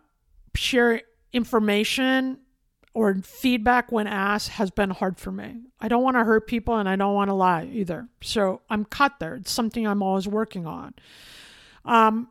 share 0.55 1.01
information 1.31 2.39
or 2.95 3.13
feedback 3.21 3.91
when 3.91 4.07
asked 4.07 4.49
has 4.49 4.71
been 4.71 4.89
hard 4.89 5.19
for 5.19 5.31
me. 5.31 5.61
I 5.79 5.87
don't 5.89 6.01
want 6.01 6.17
to 6.17 6.23
hurt 6.23 6.47
people 6.47 6.77
and 6.77 6.89
I 6.89 6.95
don't 6.95 7.13
want 7.13 7.29
to 7.29 7.35
lie 7.35 7.69
either. 7.71 8.07
So 8.21 8.61
I'm 8.67 8.83
cut 8.83 9.19
there. 9.19 9.35
It's 9.35 9.51
something 9.51 9.85
I'm 9.85 10.01
always 10.01 10.27
working 10.27 10.65
on. 10.65 10.95
Um, 11.85 12.29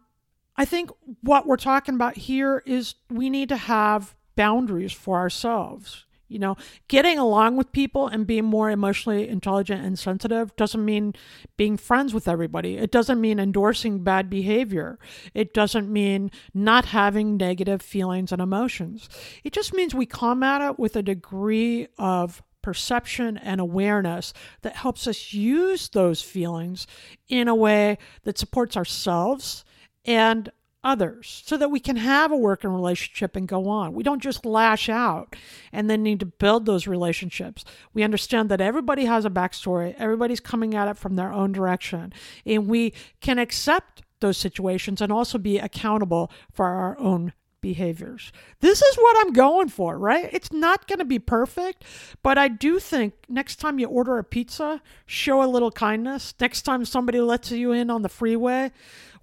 I 0.58 0.64
think 0.64 0.90
what 1.22 1.46
we're 1.46 1.56
talking 1.56 1.94
about 1.94 2.16
here 2.16 2.62
is 2.66 2.94
we 3.10 3.28
need 3.30 3.48
to 3.50 3.56
have 3.56 4.14
boundaries 4.36 4.92
for 4.92 5.18
ourselves. 5.18 6.04
You 6.28 6.40
know, 6.40 6.56
getting 6.88 7.18
along 7.18 7.56
with 7.56 7.70
people 7.70 8.08
and 8.08 8.26
being 8.26 8.46
more 8.46 8.68
emotionally 8.68 9.28
intelligent 9.28 9.84
and 9.84 9.96
sensitive 9.96 10.56
doesn't 10.56 10.84
mean 10.84 11.14
being 11.56 11.76
friends 11.76 12.12
with 12.12 12.26
everybody. 12.26 12.78
It 12.78 12.90
doesn't 12.90 13.20
mean 13.20 13.38
endorsing 13.38 14.02
bad 14.02 14.28
behavior. 14.28 14.98
It 15.34 15.54
doesn't 15.54 15.88
mean 15.88 16.32
not 16.52 16.86
having 16.86 17.36
negative 17.36 17.80
feelings 17.80 18.32
and 18.32 18.42
emotions. 18.42 19.08
It 19.44 19.52
just 19.52 19.72
means 19.72 19.94
we 19.94 20.06
come 20.06 20.42
at 20.42 20.62
it 20.62 20.80
with 20.80 20.96
a 20.96 21.02
degree 21.02 21.86
of 21.96 22.42
perception 22.60 23.36
and 23.38 23.60
awareness 23.60 24.32
that 24.62 24.74
helps 24.74 25.06
us 25.06 25.32
use 25.32 25.90
those 25.90 26.22
feelings 26.22 26.88
in 27.28 27.46
a 27.46 27.54
way 27.54 27.98
that 28.24 28.36
supports 28.36 28.76
ourselves 28.76 29.64
and 30.06 30.50
others 30.86 31.42
so 31.44 31.56
that 31.56 31.70
we 31.70 31.80
can 31.80 31.96
have 31.96 32.30
a 32.30 32.36
working 32.36 32.70
relationship 32.70 33.34
and 33.34 33.48
go 33.48 33.68
on. 33.68 33.92
We 33.92 34.04
don't 34.04 34.22
just 34.22 34.46
lash 34.46 34.88
out 34.88 35.34
and 35.72 35.90
then 35.90 36.04
need 36.04 36.20
to 36.20 36.26
build 36.26 36.64
those 36.64 36.86
relationships. 36.86 37.64
We 37.92 38.04
understand 38.04 38.48
that 38.50 38.60
everybody 38.60 39.04
has 39.06 39.24
a 39.24 39.30
backstory, 39.30 39.96
everybody's 39.98 40.40
coming 40.40 40.74
at 40.76 40.88
it 40.88 40.96
from 40.96 41.16
their 41.16 41.32
own 41.32 41.50
direction, 41.50 42.12
and 42.46 42.68
we 42.68 42.94
can 43.20 43.38
accept 43.38 44.02
those 44.20 44.38
situations 44.38 45.00
and 45.00 45.12
also 45.12 45.38
be 45.38 45.58
accountable 45.58 46.30
for 46.52 46.66
our 46.66 46.98
own 47.00 47.32
behaviors. 47.60 48.30
This 48.60 48.80
is 48.80 48.96
what 48.96 49.16
I'm 49.20 49.32
going 49.32 49.68
for, 49.68 49.98
right? 49.98 50.28
It's 50.32 50.52
not 50.52 50.86
going 50.86 51.00
to 51.00 51.04
be 51.04 51.18
perfect, 51.18 51.84
but 52.22 52.38
I 52.38 52.46
do 52.46 52.78
think 52.78 53.14
next 53.28 53.56
time 53.56 53.80
you 53.80 53.88
order 53.88 54.18
a 54.18 54.24
pizza, 54.24 54.80
show 55.04 55.42
a 55.42 55.50
little 55.50 55.72
kindness. 55.72 56.32
Next 56.38 56.62
time 56.62 56.84
somebody 56.84 57.20
lets 57.20 57.50
you 57.50 57.72
in 57.72 57.90
on 57.90 58.02
the 58.02 58.08
freeway, 58.08 58.70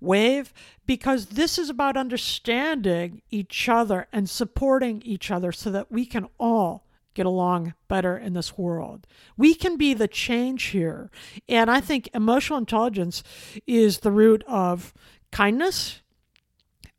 wave 0.03 0.53
because 0.85 1.27
this 1.27 1.57
is 1.57 1.69
about 1.69 1.97
understanding 1.97 3.21
each 3.29 3.67
other 3.69 4.07
and 4.11 4.29
supporting 4.29 5.01
each 5.03 5.31
other 5.31 5.51
so 5.51 5.71
that 5.71 5.91
we 5.91 6.05
can 6.05 6.27
all 6.39 6.85
get 7.13 7.25
along 7.25 7.73
better 7.87 8.17
in 8.17 8.33
this 8.33 8.57
world. 8.57 9.07
We 9.37 9.53
can 9.53 9.77
be 9.77 9.93
the 9.93 10.07
change 10.07 10.65
here. 10.65 11.11
And 11.47 11.69
I 11.69 11.79
think 11.79 12.09
emotional 12.13 12.59
intelligence 12.59 13.23
is 13.67 13.99
the 13.99 14.11
root 14.11 14.43
of 14.47 14.93
kindness. 15.31 16.01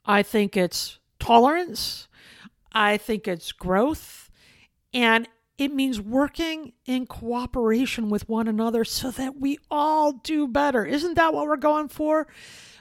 I 0.04 0.22
think 0.22 0.56
it's 0.56 0.98
tolerance. 1.18 2.08
I 2.72 2.96
think 2.96 3.26
it's 3.26 3.52
growth. 3.52 4.30
And 4.92 5.28
it 5.56 5.72
means 5.72 6.00
working 6.00 6.72
in 6.84 7.06
cooperation 7.06 8.08
with 8.10 8.28
one 8.28 8.48
another 8.48 8.84
so 8.84 9.10
that 9.12 9.40
we 9.40 9.58
all 9.70 10.12
do 10.12 10.48
better. 10.48 10.84
Isn't 10.84 11.14
that 11.14 11.32
what 11.32 11.46
we're 11.46 11.56
going 11.56 11.88
for? 11.88 12.26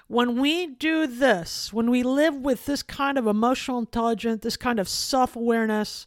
When 0.08 0.42
we 0.42 0.68
do 0.68 1.08
this, 1.08 1.72
when 1.72 1.90
we 1.90 2.04
live 2.04 2.36
with 2.36 2.66
this 2.66 2.84
kind 2.84 3.18
of 3.18 3.26
emotional 3.26 3.80
intelligence, 3.80 4.44
this 4.44 4.58
kind 4.58 4.78
of 4.78 4.90
self 4.90 5.38
awareness 5.38 6.06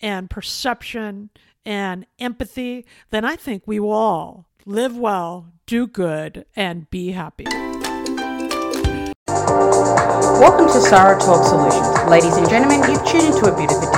and 0.00 0.28
perception 0.28 1.30
and 1.64 2.04
empathy, 2.18 2.84
then 3.10 3.24
I 3.24 3.36
think 3.36 3.62
we 3.64 3.78
will 3.78 3.92
all 3.92 4.48
live 4.66 4.96
well, 4.96 5.52
do 5.66 5.86
good, 5.86 6.46
and 6.56 6.90
be 6.90 7.12
happy. 7.12 7.46
Welcome 9.28 10.66
to 10.66 10.80
Sarah 10.80 11.18
Talk 11.20 11.46
Solutions. 11.46 12.10
Ladies 12.10 12.36
and 12.36 12.48
gentlemen, 12.50 12.80
you've 12.90 13.04
tuned 13.06 13.34
into 13.34 13.52
a 13.52 13.56
beautiful 13.56 13.88
of 13.88 13.97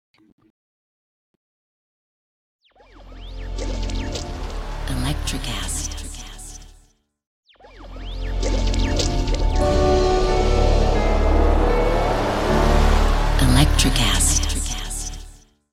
Electricast. 5.11 5.90